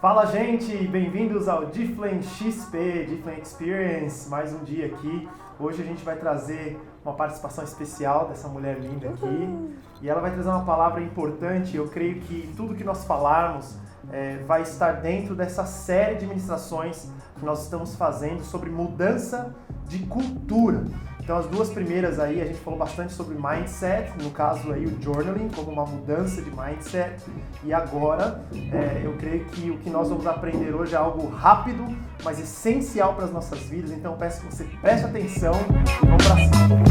Fala 0.00 0.26
gente, 0.26 0.86
bem-vindos 0.86 1.48
ao 1.48 1.66
Difflin 1.66 2.22
XP, 2.22 3.06
Difflin 3.08 3.40
Experience, 3.42 4.28
mais 4.28 4.52
um 4.52 4.62
dia 4.62 4.86
aqui. 4.86 5.28
Hoje 5.58 5.82
a 5.82 5.84
gente 5.84 6.04
vai 6.04 6.16
trazer 6.16 6.80
uma 7.04 7.14
participação 7.14 7.64
especial 7.64 8.28
dessa 8.28 8.46
mulher 8.46 8.78
linda 8.78 9.08
aqui 9.08 9.74
e 10.00 10.08
ela 10.08 10.20
vai 10.20 10.32
trazer 10.32 10.48
uma 10.50 10.64
palavra 10.64 11.02
importante. 11.02 11.76
Eu 11.76 11.88
creio 11.88 12.20
que 12.20 12.48
tudo 12.56 12.76
que 12.76 12.84
nós 12.84 13.04
falarmos 13.04 13.76
é, 14.12 14.38
vai 14.46 14.62
estar 14.62 14.92
dentro 14.92 15.34
dessa 15.34 15.66
série 15.66 16.14
de 16.14 16.26
ministrações 16.26 17.10
que 17.36 17.44
nós 17.44 17.64
estamos 17.64 17.96
fazendo 17.96 18.44
sobre 18.44 18.70
mudança 18.70 19.52
de 19.88 19.98
cultura. 20.06 20.84
Então 21.28 21.36
as 21.36 21.46
duas 21.46 21.68
primeiras 21.68 22.18
aí 22.18 22.40
a 22.40 22.46
gente 22.46 22.58
falou 22.60 22.78
bastante 22.78 23.12
sobre 23.12 23.34
mindset, 23.34 24.10
no 24.22 24.30
caso 24.30 24.72
aí 24.72 24.86
o 24.86 25.02
journaling 25.02 25.50
como 25.50 25.70
uma 25.70 25.84
mudança 25.84 26.40
de 26.40 26.50
mindset. 26.50 27.22
E 27.62 27.70
agora 27.70 28.40
é, 28.72 29.02
eu 29.04 29.14
creio 29.18 29.44
que 29.44 29.70
o 29.70 29.76
que 29.76 29.90
nós 29.90 30.08
vamos 30.08 30.26
aprender 30.26 30.74
hoje 30.74 30.94
é 30.94 30.96
algo 30.96 31.28
rápido, 31.28 31.84
mas 32.24 32.40
essencial 32.40 33.12
para 33.12 33.26
as 33.26 33.30
nossas 33.30 33.58
vidas. 33.58 33.90
Então 33.90 34.16
peço 34.16 34.40
que 34.40 34.46
você 34.46 34.64
preste 34.80 35.04
atenção 35.04 35.52
e 35.52 36.06
vamos 36.06 36.26
para 36.26 36.36
cima. 36.36 36.82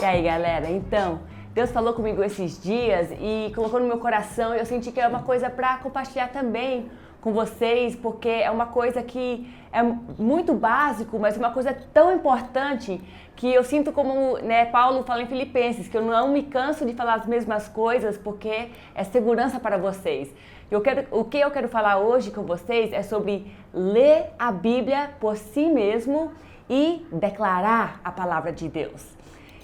E 0.00 0.04
aí 0.06 0.22
galera, 0.22 0.70
então 0.70 1.20
Deus 1.52 1.70
falou 1.70 1.92
comigo 1.92 2.24
esses 2.24 2.58
dias 2.58 3.10
e 3.20 3.52
colocou 3.54 3.78
no 3.78 3.86
meu 3.86 3.98
coração. 3.98 4.54
Eu 4.54 4.64
senti 4.64 4.90
que 4.90 4.98
é 4.98 5.06
uma 5.06 5.22
coisa 5.22 5.50
para 5.50 5.76
compartilhar 5.76 6.28
também 6.28 6.90
com 7.22 7.32
vocês, 7.32 7.96
porque 7.96 8.28
é 8.28 8.50
uma 8.50 8.66
coisa 8.66 9.02
que 9.02 9.48
é 9.72 9.80
muito 9.82 10.52
básico, 10.52 11.18
mas 11.18 11.36
uma 11.36 11.50
coisa 11.50 11.72
tão 11.94 12.12
importante 12.14 13.00
que 13.36 13.54
eu 13.54 13.64
sinto 13.64 13.92
como 13.92 14.36
né, 14.38 14.66
Paulo 14.66 15.04
fala 15.04 15.22
em 15.22 15.26
Filipenses, 15.26 15.88
que 15.88 15.96
eu 15.96 16.02
não 16.02 16.28
me 16.28 16.42
canso 16.42 16.84
de 16.84 16.92
falar 16.92 17.14
as 17.14 17.26
mesmas 17.26 17.68
coisas 17.68 18.18
porque 18.18 18.68
é 18.94 19.04
segurança 19.04 19.58
para 19.58 19.78
vocês. 19.78 20.34
Eu 20.70 20.80
quero, 20.80 21.06
o 21.10 21.24
que 21.24 21.38
eu 21.38 21.50
quero 21.50 21.68
falar 21.68 21.98
hoje 21.98 22.30
com 22.30 22.42
vocês 22.42 22.92
é 22.92 23.02
sobre 23.02 23.46
ler 23.72 24.30
a 24.38 24.50
Bíblia 24.50 25.10
por 25.20 25.36
si 25.36 25.66
mesmo 25.66 26.32
e 26.68 27.06
declarar 27.12 28.00
a 28.04 28.10
palavra 28.10 28.52
de 28.52 28.68
Deus. 28.68 29.14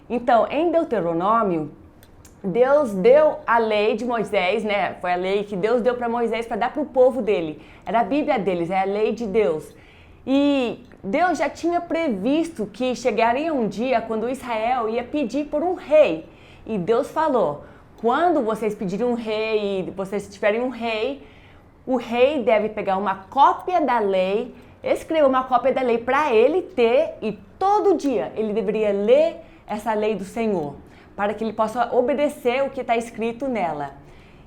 Então, 0.08 0.46
em 0.48 0.70
Deuteronômio, 0.70 1.72
Deus 2.48 2.92
deu 2.94 3.38
a 3.46 3.58
lei 3.58 3.94
de 3.94 4.04
Moisés, 4.04 4.64
né? 4.64 4.94
Foi 5.00 5.12
a 5.12 5.16
lei 5.16 5.44
que 5.44 5.54
Deus 5.54 5.82
deu 5.82 5.94
para 5.94 6.08
Moisés 6.08 6.46
para 6.46 6.56
dar 6.56 6.72
para 6.72 6.82
o 6.82 6.86
povo 6.86 7.20
dele. 7.20 7.60
Era 7.84 8.00
a 8.00 8.04
Bíblia 8.04 8.38
deles, 8.38 8.70
é 8.70 8.80
a 8.80 8.84
lei 8.84 9.12
de 9.12 9.26
Deus. 9.26 9.74
E 10.26 10.84
Deus 11.02 11.38
já 11.38 11.48
tinha 11.48 11.80
previsto 11.80 12.66
que 12.66 12.94
chegaria 12.94 13.52
um 13.52 13.68
dia 13.68 14.00
quando 14.00 14.28
Israel 14.28 14.88
ia 14.88 15.04
pedir 15.04 15.46
por 15.46 15.62
um 15.62 15.74
rei. 15.74 16.26
E 16.66 16.78
Deus 16.78 17.10
falou: 17.10 17.64
quando 18.00 18.42
vocês 18.42 18.74
pedirem 18.74 19.06
um 19.06 19.14
rei 19.14 19.80
e 19.80 19.90
vocês 19.90 20.28
tiverem 20.28 20.62
um 20.62 20.70
rei, 20.70 21.22
o 21.86 21.96
rei 21.96 22.42
deve 22.42 22.70
pegar 22.70 22.96
uma 22.96 23.14
cópia 23.30 23.80
da 23.80 23.98
lei, 23.98 24.54
escrever 24.82 25.26
uma 25.26 25.44
cópia 25.44 25.72
da 25.72 25.82
lei 25.82 25.98
para 25.98 26.34
ele 26.34 26.62
ter 26.62 27.14
e 27.20 27.32
todo 27.58 27.96
dia 27.96 28.32
ele 28.36 28.52
deveria 28.52 28.92
ler 28.92 29.36
essa 29.66 29.92
lei 29.94 30.14
do 30.14 30.24
Senhor 30.24 30.74
para 31.18 31.34
que 31.34 31.42
ele 31.42 31.52
possa 31.52 31.92
obedecer 31.92 32.62
o 32.62 32.70
que 32.70 32.80
está 32.80 32.96
escrito 32.96 33.48
nela. 33.48 33.90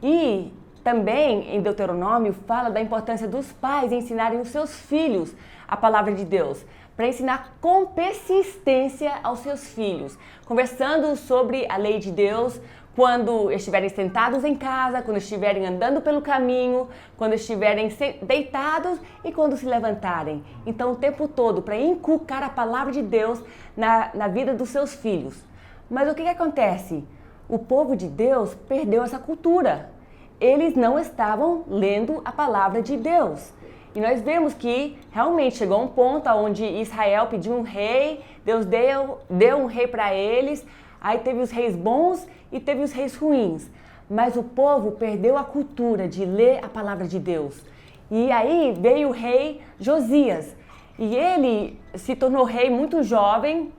E 0.02 0.54
também 0.82 1.54
em 1.54 1.62
Deuteronômio 1.62 2.32
fala 2.48 2.70
da 2.70 2.80
importância 2.80 3.28
dos 3.28 3.52
pais 3.52 3.92
ensinarem 3.92 4.40
os 4.40 4.48
seus 4.48 4.74
filhos 4.74 5.36
a 5.68 5.76
palavra 5.76 6.14
de 6.14 6.24
Deus, 6.24 6.66
para 6.96 7.10
ensinar 7.10 7.58
com 7.60 7.88
persistência 7.88 9.20
aos 9.22 9.40
seus 9.40 9.68
filhos, 9.74 10.18
conversando 10.46 11.14
sobre 11.18 11.66
a 11.70 11.76
lei 11.76 12.00
de 12.00 12.10
Deus 12.10 12.62
quando 12.96 13.52
estiverem 13.52 13.90
sentados 13.90 14.46
em 14.46 14.56
casa, 14.56 15.02
quando 15.02 15.18
estiverem 15.18 15.68
andando 15.68 16.00
pelo 16.00 16.22
caminho, 16.22 16.88
quando 17.18 17.34
estiverem 17.34 17.90
deitados 18.22 18.98
e 19.26 19.32
quando 19.34 19.58
se 19.58 19.66
levantarem. 19.66 20.42
Então, 20.66 20.94
o 20.94 20.96
tempo 20.96 21.28
todo, 21.28 21.62
para 21.62 21.76
inculcar 21.76 22.44
a 22.44 22.50
palavra 22.50 22.94
de 22.94 23.02
Deus 23.02 23.44
na, 23.76 24.12
na 24.14 24.30
vida 24.30 24.54
dos 24.54 24.70
seus 24.70 24.96
filhos. 24.96 25.51
Mas 25.92 26.10
o 26.10 26.16
que, 26.16 26.24
que 26.24 26.30
acontece? 26.30 27.04
O 27.50 27.60
povo 27.60 27.98
de 27.98 28.08
Deus 28.08 28.56
perdeu 28.56 29.04
essa 29.04 29.20
cultura. 29.20 29.92
Eles 30.40 30.74
não 30.74 30.98
estavam 30.98 31.66
lendo 31.68 32.22
a 32.24 32.32
palavra 32.32 32.82
de 32.82 32.96
Deus. 32.96 33.52
E 33.94 34.00
nós 34.00 34.22
vemos 34.22 34.54
que 34.54 34.98
realmente 35.12 35.58
chegou 35.58 35.84
um 35.84 35.90
ponto 35.90 36.30
onde 36.30 36.64
Israel 36.64 37.28
pediu 37.28 37.54
um 37.56 37.62
rei, 37.62 38.22
Deus 38.46 38.66
deu, 38.66 39.18
deu 39.30 39.58
um 39.58 39.66
rei 39.66 39.86
para 39.86 40.14
eles, 40.14 40.66
aí 41.02 41.20
teve 41.20 41.42
os 41.42 41.52
reis 41.52 41.76
bons 41.76 42.26
e 42.54 42.58
teve 42.58 42.82
os 42.84 42.94
reis 42.94 43.18
ruins. 43.18 43.70
Mas 44.10 44.38
o 44.38 44.44
povo 44.44 44.94
perdeu 44.94 45.38
a 45.38 45.44
cultura 45.44 46.08
de 46.08 46.24
ler 46.24 46.64
a 46.64 46.70
palavra 46.70 47.06
de 47.06 47.20
Deus. 47.20 47.62
E 48.10 48.32
aí 48.32 48.74
veio 48.80 49.10
o 49.10 49.12
rei 49.12 49.60
Josias. 49.78 50.56
E 50.98 51.18
ele 51.18 51.78
se 51.96 52.16
tornou 52.16 52.46
rei 52.46 52.70
muito 52.70 53.04
jovem, 53.04 53.74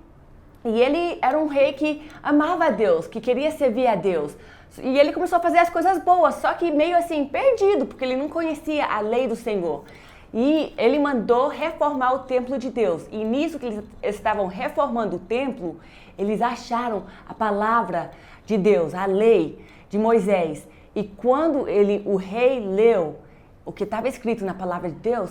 e 0.65 0.81
ele 0.81 1.19
era 1.21 1.39
um 1.39 1.47
rei 1.47 1.73
que 1.73 2.09
amava 2.23 2.67
a 2.67 2.71
Deus, 2.71 3.07
que 3.07 3.21
queria 3.21 3.51
servir 3.51 3.87
a 3.87 3.95
Deus. 3.95 4.37
E 4.81 4.99
ele 4.99 5.13
começou 5.13 5.39
a 5.39 5.41
fazer 5.41 5.59
as 5.59 5.69
coisas 5.69 5.99
boas, 6.03 6.37
só 6.37 6.55
que 6.55 6.71
meio 6.71 6.97
assim, 6.97 7.27
perdido, 7.27 7.85
porque 7.87 8.05
ele 8.05 8.17
não 8.17 8.29
conhecia 8.29 8.87
a 8.87 9.01
lei 9.01 9.27
do 9.27 9.37
Senhor. 9.37 9.85
E 10.33 10.73
ele 10.79 10.99
mandou 10.99 11.49
reformar 11.49 12.15
o 12.15 12.19
templo 12.21 12.57
de 12.59 12.71
Deus. 12.71 13.07
E 13.11 13.23
nisso 13.23 13.59
que 13.59 13.67
eles 13.67 13.85
estavam 14.03 14.47
reformando 14.47 15.17
o 15.17 15.19
templo, 15.19 15.79
eles 16.17 16.41
acharam 16.41 17.05
a 17.29 17.35
palavra 17.35 18.13
de 18.47 18.57
Deus, 18.57 18.95
a 18.95 19.05
lei 19.05 19.59
de 19.91 19.99
Moisés. 19.99 20.67
E 20.95 21.05
quando 21.05 21.69
ele, 21.69 22.03
o 22.07 22.17
rei 22.17 22.61
leu 22.61 23.17
o 23.65 23.73
que 23.73 23.85
estava 23.85 24.09
escrito 24.09 24.45
na 24.45 24.55
palavra 24.55 24.89
de 24.89 24.97
Deus, 24.97 25.31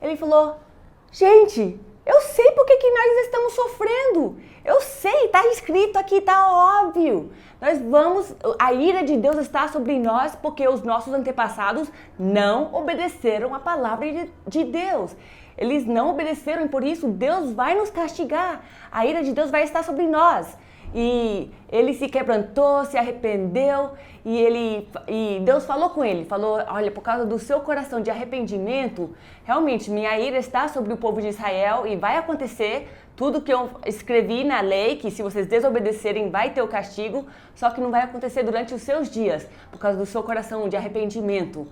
ele 0.00 0.16
falou: 0.16 0.56
Gente, 1.10 1.80
eu 2.06 2.20
sei 2.20 2.52
por 2.52 2.64
que, 2.64 2.90
nós 2.90 3.24
estamos 3.24 3.52
sofrendo. 3.52 4.36
Eu 4.66 4.80
sei, 4.80 5.26
está 5.26 5.46
escrito 5.46 5.96
aqui, 5.96 6.16
está 6.16 6.82
óbvio. 6.82 7.30
Nós 7.60 7.80
vamos, 7.80 8.34
a 8.58 8.72
ira 8.72 9.04
de 9.04 9.16
Deus 9.16 9.38
está 9.38 9.68
sobre 9.68 9.96
nós 9.96 10.34
porque 10.34 10.66
os 10.66 10.82
nossos 10.82 11.14
antepassados 11.14 11.88
não 12.18 12.74
obedeceram 12.74 13.54
a 13.54 13.60
palavra 13.60 14.12
de, 14.12 14.30
de 14.44 14.64
Deus. 14.64 15.16
Eles 15.56 15.86
não 15.86 16.10
obedeceram 16.10 16.64
e 16.64 16.68
por 16.68 16.82
isso 16.82 17.06
Deus 17.06 17.52
vai 17.52 17.76
nos 17.76 17.90
castigar. 17.90 18.64
A 18.90 19.06
ira 19.06 19.22
de 19.22 19.32
Deus 19.32 19.52
vai 19.52 19.62
estar 19.62 19.84
sobre 19.84 20.08
nós 20.08 20.58
e 20.94 21.50
ele 21.70 21.94
se 21.94 22.08
quebrantou, 22.08 22.84
se 22.84 22.96
arrependeu 22.96 23.92
e 24.24 24.36
ele 24.36 24.88
e 25.06 25.40
Deus 25.44 25.64
falou 25.64 25.90
com 25.90 26.04
ele, 26.04 26.24
falou, 26.24 26.58
olha, 26.68 26.90
por 26.90 27.02
causa 27.02 27.24
do 27.24 27.38
seu 27.38 27.60
coração 27.60 28.00
de 28.00 28.10
arrependimento, 28.10 29.14
realmente 29.44 29.90
minha 29.90 30.18
ira 30.18 30.38
está 30.38 30.68
sobre 30.68 30.92
o 30.92 30.96
povo 30.96 31.20
de 31.20 31.28
Israel 31.28 31.86
e 31.86 31.96
vai 31.96 32.16
acontecer 32.16 32.88
tudo 33.16 33.40
que 33.40 33.52
eu 33.52 33.70
escrevi 33.86 34.44
na 34.44 34.60
lei, 34.60 34.96
que 34.96 35.10
se 35.10 35.22
vocês 35.22 35.46
desobedecerem 35.46 36.28
vai 36.30 36.50
ter 36.50 36.60
o 36.60 36.68
castigo, 36.68 37.26
só 37.54 37.70
que 37.70 37.80
não 37.80 37.90
vai 37.90 38.02
acontecer 38.02 38.42
durante 38.42 38.74
os 38.74 38.82
seus 38.82 39.10
dias, 39.10 39.48
por 39.72 39.78
causa 39.78 39.96
do 39.98 40.04
seu 40.04 40.22
coração 40.22 40.68
de 40.68 40.76
arrependimento. 40.76 41.66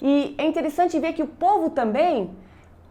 E 0.00 0.34
é 0.36 0.44
interessante 0.44 1.00
ver 1.00 1.14
que 1.14 1.22
o 1.22 1.26
povo 1.26 1.70
também, 1.70 2.30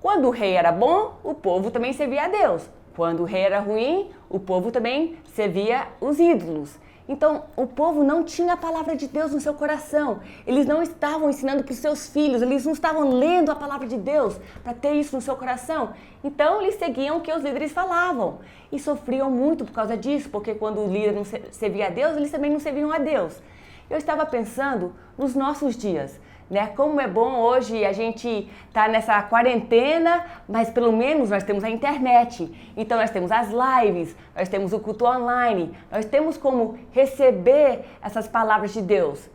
quando 0.01 0.27
o 0.27 0.31
rei 0.31 0.53
era 0.53 0.71
bom, 0.71 1.19
o 1.23 1.35
povo 1.35 1.69
também 1.69 1.93
servia 1.93 2.23
a 2.23 2.27
Deus. 2.27 2.67
Quando 2.95 3.21
o 3.21 3.25
rei 3.25 3.43
era 3.43 3.59
ruim, 3.59 4.09
o 4.27 4.39
povo 4.39 4.71
também 4.71 5.15
servia 5.27 5.87
os 6.01 6.19
ídolos. 6.19 6.79
Então, 7.07 7.43
o 7.57 7.67
povo 7.67 8.03
não 8.03 8.23
tinha 8.23 8.53
a 8.53 8.57
palavra 8.57 8.95
de 8.95 9.07
Deus 9.07 9.33
no 9.33 9.41
seu 9.41 9.53
coração. 9.53 10.21
Eles 10.47 10.65
não 10.65 10.81
estavam 10.81 11.29
ensinando 11.29 11.63
para 11.63 11.73
os 11.73 11.79
seus 11.79 12.07
filhos, 12.07 12.41
eles 12.41 12.65
não 12.65 12.71
estavam 12.71 13.09
lendo 13.09 13.51
a 13.51 13.55
palavra 13.55 13.85
de 13.87 13.97
Deus 13.97 14.37
para 14.63 14.73
ter 14.73 14.93
isso 14.93 15.15
no 15.15 15.21
seu 15.21 15.35
coração. 15.35 15.93
Então, 16.23 16.61
eles 16.61 16.75
seguiam 16.75 17.17
o 17.17 17.21
que 17.21 17.31
os 17.31 17.43
líderes 17.43 17.73
falavam 17.73 18.39
e 18.71 18.79
sofriam 18.79 19.29
muito 19.29 19.65
por 19.65 19.73
causa 19.73 19.97
disso, 19.97 20.29
porque 20.29 20.55
quando 20.55 20.79
o 20.79 20.87
líder 20.87 21.13
não 21.13 21.25
servia 21.51 21.87
a 21.87 21.89
Deus, 21.89 22.15
eles 22.15 22.31
também 22.31 22.51
não 22.51 22.59
serviam 22.59 22.91
a 22.91 22.97
Deus. 22.97 23.41
Eu 23.89 23.97
estava 23.97 24.25
pensando 24.25 24.93
nos 25.17 25.35
nossos 25.35 25.75
dias 25.75 26.19
né? 26.49 26.67
Como 26.67 26.99
é 26.99 27.07
bom 27.07 27.39
hoje 27.39 27.85
a 27.85 27.93
gente 27.93 28.49
tá 28.71 28.87
nessa 28.87 29.21
quarentena, 29.23 30.25
mas 30.47 30.69
pelo 30.69 30.91
menos 30.91 31.29
nós 31.29 31.43
temos 31.43 31.63
a 31.63 31.69
internet. 31.69 32.51
Então 32.75 32.97
nós 32.97 33.09
temos 33.09 33.31
as 33.31 33.49
lives, 33.49 34.15
nós 34.35 34.49
temos 34.49 34.73
o 34.73 34.79
culto 34.79 35.05
online, 35.05 35.75
nós 35.91 36.05
temos 36.05 36.37
como 36.37 36.77
receber 36.91 37.85
essas 38.01 38.27
palavras 38.27 38.73
de 38.73 38.81
Deus. 38.81 39.29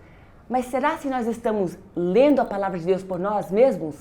Mas 0.49 0.66
será 0.66 0.96
se 0.96 1.08
nós 1.08 1.26
estamos 1.26 1.76
lendo 1.94 2.40
a 2.40 2.44
palavra 2.44 2.78
de 2.78 2.87
Deus 2.87 3.02
por 3.02 3.19
nós 3.19 3.50
mesmos? 3.50 3.96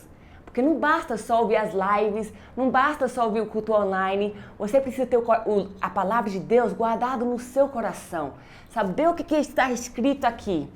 Porque 0.46 0.62
não 0.62 0.80
basta 0.80 1.18
só 1.18 1.42
ouvir 1.42 1.58
as 1.58 1.72
lives, 1.74 2.34
não 2.56 2.70
basta 2.70 3.08
só 3.08 3.26
ouvir 3.26 3.42
o 3.42 3.46
culto 3.46 3.74
online, 3.74 4.36
você 4.58 4.80
precisa 4.80 5.06
ter 5.06 5.18
o, 5.18 5.68
a 5.80 5.90
palavra 5.90 6.32
de 6.32 6.40
Deus 6.40 6.74
guardado 6.74 7.26
no 7.26 7.38
seu 7.38 7.68
coração, 7.68 8.34
saber 8.70 9.08
o 9.08 9.14
que, 9.14 9.24
que 9.24 9.36
está 9.36 9.72
escrito 9.72 10.26
aqui. 10.26 10.68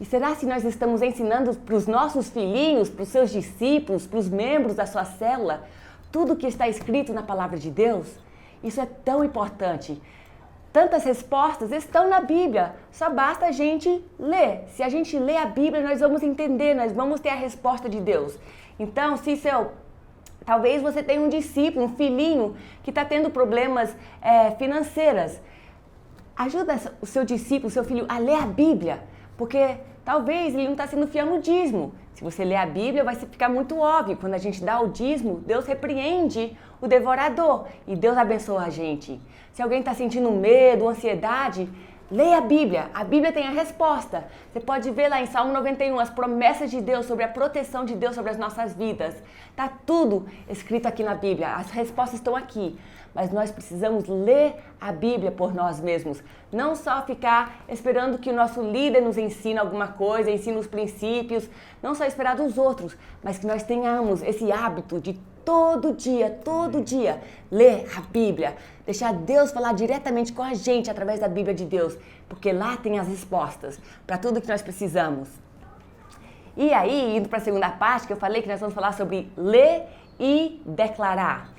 E 0.00 0.04
será 0.04 0.34
se 0.34 0.44
nós 0.46 0.64
estamos 0.64 1.00
ensinando 1.00 1.54
para 1.54 1.74
os 1.74 1.86
nossos 1.86 2.28
filhinhos, 2.28 2.88
para 2.88 3.02
os 3.02 3.08
seus 3.08 3.30
discípulos, 3.30 4.06
para 4.06 4.18
os 4.18 4.28
membros 4.28 4.74
da 4.74 4.86
sua 4.86 5.04
célula, 5.04 5.64
tudo 6.12 6.34
o 6.34 6.36
que 6.36 6.46
está 6.46 6.68
escrito 6.68 7.12
na 7.12 7.22
palavra 7.22 7.58
de 7.58 7.70
Deus? 7.70 8.06
Isso 8.62 8.80
é 8.80 8.86
tão 8.86 9.24
importante. 9.24 10.00
tantas 10.72 11.04
respostas 11.04 11.72
estão 11.72 12.06
na 12.10 12.20
Bíblia. 12.20 12.74
Só 12.92 13.08
basta 13.08 13.46
a 13.46 13.50
gente 13.50 14.04
ler. 14.18 14.64
Se 14.74 14.82
a 14.82 14.90
gente 14.90 15.18
ler 15.18 15.38
a 15.38 15.46
Bíblia, 15.46 15.82
nós 15.82 16.00
vamos 16.00 16.22
entender, 16.22 16.74
nós 16.74 16.92
vamos 16.92 17.18
ter 17.18 17.30
a 17.30 17.34
resposta 17.34 17.88
de 17.88 17.98
Deus. 17.98 18.38
Então, 18.78 19.16
se 19.16 19.38
seu 19.38 19.72
Talvez 20.46 20.80
você 20.80 21.02
tenha 21.02 21.20
um 21.20 21.28
discípulo, 21.28 21.86
um 21.86 21.96
filhinho 21.96 22.54
que 22.84 22.90
está 22.90 23.04
tendo 23.04 23.30
problemas 23.30 23.94
é, 24.22 24.52
financeiras. 24.52 25.40
Ajuda 26.36 26.78
o 27.00 27.06
seu 27.06 27.24
discípulo, 27.24 27.66
o 27.66 27.70
seu 27.70 27.82
filho 27.82 28.06
a 28.08 28.18
ler 28.18 28.36
a 28.36 28.46
Bíblia, 28.46 29.02
porque 29.36 29.76
talvez 30.04 30.54
ele 30.54 30.64
não 30.64 30.72
está 30.72 30.86
sendo 30.86 31.06
fiel 31.06 31.26
no 31.26 31.40
dízimo. 31.40 31.92
Se 32.14 32.24
você 32.24 32.44
ler 32.44 32.56
a 32.56 32.66
Bíblia, 32.66 33.04
vai 33.04 33.14
ficar 33.14 33.48
muito 33.48 33.78
óbvio. 33.78 34.16
Quando 34.16 34.34
a 34.34 34.38
gente 34.38 34.64
dá 34.64 34.80
o 34.80 34.88
dízimo, 34.88 35.40
Deus 35.40 35.66
repreende 35.66 36.56
o 36.80 36.86
devorador 36.86 37.66
e 37.86 37.94
Deus 37.94 38.16
abençoa 38.16 38.64
a 38.64 38.70
gente. 38.70 39.20
Se 39.52 39.62
alguém 39.62 39.80
está 39.80 39.92
sentindo 39.94 40.30
medo, 40.30 40.88
ansiedade, 40.88 41.68
Leia 42.08 42.38
a 42.38 42.40
Bíblia, 42.40 42.88
a 42.94 43.02
Bíblia 43.02 43.32
tem 43.32 43.48
a 43.48 43.50
resposta. 43.50 44.24
Você 44.52 44.60
pode 44.60 44.88
ver 44.92 45.08
lá 45.08 45.20
em 45.20 45.26
Salmo 45.26 45.52
91 45.52 45.98
as 45.98 46.08
promessas 46.08 46.70
de 46.70 46.80
Deus 46.80 47.04
sobre 47.04 47.24
a 47.24 47.28
proteção 47.28 47.84
de 47.84 47.96
Deus 47.96 48.14
sobre 48.14 48.30
as 48.30 48.38
nossas 48.38 48.72
vidas. 48.74 49.12
Tá 49.56 49.68
tudo 49.84 50.24
escrito 50.48 50.86
aqui 50.86 51.02
na 51.02 51.16
Bíblia, 51.16 51.56
as 51.56 51.68
respostas 51.72 52.20
estão 52.20 52.36
aqui. 52.36 52.78
Mas 53.12 53.32
nós 53.32 53.50
precisamos 53.50 54.06
ler 54.06 54.54
a 54.80 54.92
Bíblia 54.92 55.32
por 55.32 55.52
nós 55.52 55.80
mesmos, 55.80 56.22
não 56.52 56.76
só 56.76 57.02
ficar 57.02 57.64
esperando 57.68 58.18
que 58.18 58.30
o 58.30 58.34
nosso 58.34 58.62
líder 58.62 59.00
nos 59.00 59.18
ensine 59.18 59.58
alguma 59.58 59.88
coisa, 59.88 60.30
ensine 60.30 60.58
os 60.58 60.68
princípios, 60.68 61.50
não 61.82 61.92
só 61.92 62.04
esperar 62.04 62.36
dos 62.36 62.56
outros, 62.56 62.96
mas 63.20 63.36
que 63.36 63.46
nós 63.48 63.64
tenhamos 63.64 64.22
esse 64.22 64.52
hábito 64.52 65.00
de 65.00 65.18
todo 65.46 65.92
dia, 65.94 66.28
todo 66.44 66.82
dia, 66.82 67.22
ler 67.50 67.86
a 67.96 68.00
Bíblia, 68.00 68.56
deixar 68.84 69.14
Deus 69.14 69.52
falar 69.52 69.72
diretamente 69.74 70.32
com 70.32 70.42
a 70.42 70.54
gente 70.54 70.90
através 70.90 71.20
da 71.20 71.28
Bíblia 71.28 71.54
de 71.54 71.64
Deus, 71.64 71.96
porque 72.28 72.52
lá 72.52 72.76
tem 72.76 72.98
as 72.98 73.06
respostas 73.06 73.78
para 74.04 74.18
tudo 74.18 74.40
que 74.40 74.48
nós 74.48 74.60
precisamos. 74.60 75.28
E 76.56 76.72
aí, 76.72 77.16
indo 77.16 77.28
para 77.28 77.38
a 77.38 77.42
segunda 77.42 77.70
parte, 77.70 78.08
que 78.08 78.12
eu 78.12 78.16
falei 78.16 78.42
que 78.42 78.48
nós 78.48 78.58
vamos 78.58 78.74
falar 78.74 78.92
sobre 78.92 79.30
ler 79.36 79.84
e 80.18 80.60
declarar. 80.66 81.54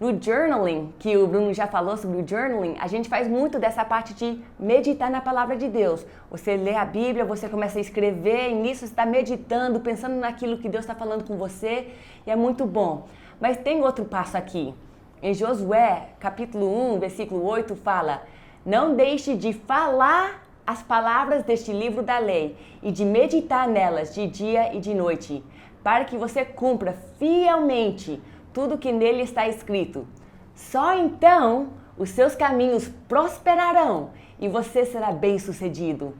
No 0.00 0.10
journaling, 0.22 0.92
que 0.98 1.16
o 1.16 1.26
Bruno 1.26 1.52
já 1.52 1.66
falou 1.66 1.96
sobre 1.96 2.22
o 2.22 2.26
journaling, 2.26 2.76
a 2.80 2.86
gente 2.86 3.08
faz 3.08 3.28
muito 3.28 3.58
dessa 3.58 3.84
parte 3.84 4.14
de 4.14 4.40
meditar 4.58 5.10
na 5.10 5.20
palavra 5.20 5.56
de 5.56 5.68
Deus. 5.68 6.06
Você 6.30 6.56
lê 6.56 6.74
a 6.74 6.84
Bíblia, 6.84 7.24
você 7.24 7.48
começa 7.48 7.78
a 7.78 7.80
escrever, 7.80 8.50
e 8.50 8.54
nisso 8.54 8.80
você 8.80 8.86
está 8.86 9.04
meditando, 9.04 9.80
pensando 9.80 10.14
naquilo 10.14 10.58
que 10.58 10.68
Deus 10.68 10.84
está 10.84 10.94
falando 10.94 11.24
com 11.24 11.36
você, 11.36 11.88
e 12.26 12.30
é 12.30 12.36
muito 12.36 12.64
bom. 12.64 13.06
Mas 13.40 13.56
tem 13.56 13.82
outro 13.82 14.04
passo 14.04 14.36
aqui. 14.36 14.74
Em 15.22 15.34
Josué, 15.34 16.10
capítulo 16.18 16.94
1, 16.94 16.98
versículo 16.98 17.44
8, 17.44 17.76
fala: 17.76 18.22
Não 18.64 18.94
deixe 18.94 19.36
de 19.36 19.52
falar 19.52 20.46
as 20.66 20.82
palavras 20.82 21.44
deste 21.44 21.72
livro 21.72 22.02
da 22.02 22.18
lei 22.18 22.56
e 22.82 22.92
de 22.92 23.04
meditar 23.04 23.66
nelas 23.66 24.14
de 24.14 24.26
dia 24.26 24.74
e 24.74 24.80
de 24.80 24.94
noite, 24.94 25.42
para 25.82 26.04
que 26.04 26.16
você 26.16 26.44
cumpra 26.44 26.96
fielmente 27.18 28.20
tudo 28.52 28.78
que 28.78 28.92
nele 28.92 29.22
está 29.22 29.48
escrito. 29.48 30.06
Só 30.54 30.94
então 30.94 31.68
os 31.96 32.10
seus 32.10 32.34
caminhos 32.34 32.88
prosperarão 33.08 34.10
e 34.38 34.48
você 34.48 34.84
será 34.84 35.10
bem-sucedido. 35.10 36.14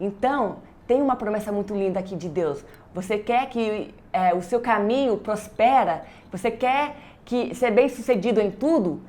Então, 0.00 0.58
tem 0.86 1.00
uma 1.00 1.14
promessa 1.14 1.52
muito 1.52 1.74
linda 1.74 2.00
aqui 2.00 2.16
de 2.16 2.28
Deus. 2.28 2.64
Você 2.94 3.18
quer 3.18 3.48
que 3.48 3.94
é, 4.12 4.34
o 4.34 4.42
seu 4.42 4.60
caminho 4.60 5.16
prospera? 5.16 6.04
Você 6.30 6.50
quer 6.50 6.96
que 7.24 7.54
ser 7.54 7.70
bem 7.70 7.88
sucedido 7.88 8.40
em 8.40 8.50
tudo? 8.50 9.00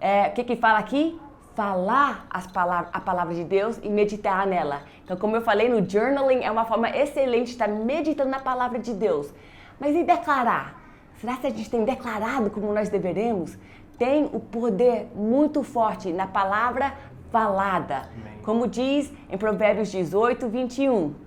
É, 0.00 0.28
o 0.28 0.32
que 0.32 0.44
que 0.44 0.56
fala 0.56 0.78
aqui? 0.78 1.18
Falar 1.54 2.26
as 2.28 2.46
palavras, 2.46 2.90
a 2.92 3.00
palavra 3.00 3.34
de 3.34 3.44
Deus 3.44 3.80
e 3.82 3.88
meditar 3.88 4.46
nela. 4.46 4.82
Então, 5.02 5.16
como 5.16 5.36
eu 5.36 5.40
falei, 5.40 5.68
no 5.68 5.88
journaling 5.88 6.42
é 6.42 6.50
uma 6.50 6.66
forma 6.66 6.90
excelente 6.90 7.46
de 7.46 7.52
estar 7.52 7.68
meditando 7.68 8.30
na 8.30 8.40
palavra 8.40 8.78
de 8.78 8.92
Deus. 8.92 9.32
Mas 9.80 9.94
e 9.94 10.04
declarar? 10.04 10.82
Será 11.20 11.36
que 11.36 11.46
a 11.46 11.50
gente 11.50 11.70
tem 11.70 11.84
declarado 11.84 12.50
como 12.50 12.72
nós 12.72 12.90
deveremos? 12.90 13.56
Tem 13.98 14.24
o 14.24 14.38
poder 14.38 15.08
muito 15.14 15.62
forte 15.62 16.12
na 16.12 16.26
palavra 16.26 16.92
falada. 17.32 18.08
Amém. 18.12 18.38
Como 18.44 18.68
diz 18.68 19.10
em 19.30 19.38
Provérbios 19.38 19.90
18, 19.90 20.48
21. 20.48 21.25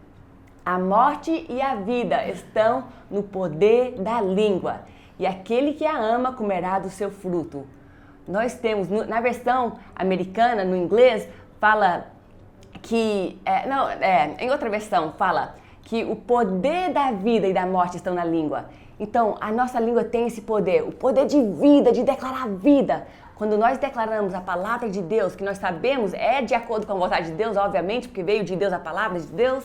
A 0.70 0.78
morte 0.78 1.48
e 1.50 1.60
a 1.64 1.74
vida 1.74 2.28
estão 2.28 2.84
no 3.10 3.24
poder 3.24 3.94
da 3.94 4.22
língua, 4.22 4.82
e 5.18 5.26
aquele 5.26 5.74
que 5.74 5.84
a 5.84 5.98
ama 5.98 6.34
comerá 6.34 6.78
do 6.78 6.92
seu 6.92 7.10
fruto. 7.10 7.66
Nós 8.28 8.54
temos, 8.54 8.88
na 8.88 9.20
versão 9.20 9.80
americana, 9.96 10.64
no 10.64 10.76
inglês, 10.78 11.28
fala 11.60 12.06
que. 12.84 13.42
É, 13.44 13.68
não, 13.68 13.90
é, 13.90 14.36
em 14.38 14.52
outra 14.52 14.70
versão, 14.70 15.12
fala 15.14 15.56
que 15.82 16.04
o 16.04 16.16
poder 16.16 16.94
da 16.94 17.14
vida 17.14 17.48
e 17.48 17.54
da 17.54 17.66
morte 17.66 17.98
estão 17.98 18.14
na 18.14 18.24
língua. 18.24 18.66
Então, 19.00 19.38
a 19.42 19.52
nossa 19.52 19.80
língua 19.80 20.04
tem 20.04 20.28
esse 20.28 20.42
poder, 20.42 20.84
o 20.84 20.92
poder 20.92 21.26
de 21.26 21.42
vida, 21.42 21.92
de 21.92 22.04
declarar 22.04 22.48
vida. 22.48 23.08
Quando 23.34 23.58
nós 23.58 23.80
declaramos 23.80 24.36
a 24.36 24.42
palavra 24.42 24.88
de 24.88 25.02
Deus, 25.02 25.36
que 25.36 25.44
nós 25.44 25.58
sabemos 25.58 26.14
é 26.14 26.44
de 26.44 26.54
acordo 26.54 26.86
com 26.86 26.94
a 26.94 26.96
vontade 26.96 27.32
de 27.32 27.34
Deus, 27.34 27.58
obviamente, 27.58 28.08
porque 28.08 28.22
veio 28.22 28.44
de 28.44 28.56
Deus 28.56 28.72
a 28.72 28.78
palavra 28.78 29.20
de 29.20 29.26
Deus. 29.26 29.64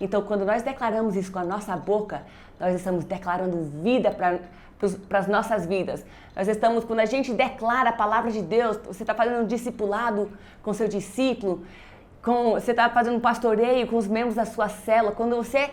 Então, 0.00 0.22
quando 0.22 0.44
nós 0.44 0.62
declaramos 0.62 1.16
isso 1.16 1.30
com 1.30 1.38
a 1.38 1.44
nossa 1.44 1.76
boca, 1.76 2.22
nós 2.58 2.74
estamos 2.74 3.04
declarando 3.04 3.62
vida 3.82 4.10
para 4.10 5.18
as 5.18 5.28
nossas 5.28 5.66
vidas. 5.66 6.04
Nós 6.36 6.48
estamos, 6.48 6.84
quando 6.84 7.00
a 7.00 7.04
gente 7.04 7.32
declara 7.32 7.90
a 7.90 7.92
palavra 7.92 8.30
de 8.30 8.42
Deus, 8.42 8.76
você 8.78 9.02
está 9.02 9.14
fazendo 9.14 9.42
um 9.42 9.46
discipulado 9.46 10.30
com 10.62 10.72
seu 10.72 10.88
discípulo, 10.88 11.64
com, 12.22 12.52
você 12.52 12.70
está 12.70 12.88
fazendo 12.88 13.16
um 13.16 13.20
pastoreio 13.20 13.86
com 13.86 13.96
os 13.96 14.08
membros 14.08 14.34
da 14.34 14.44
sua 14.44 14.68
célula. 14.68 15.12
Quando 15.12 15.36
você 15.36 15.70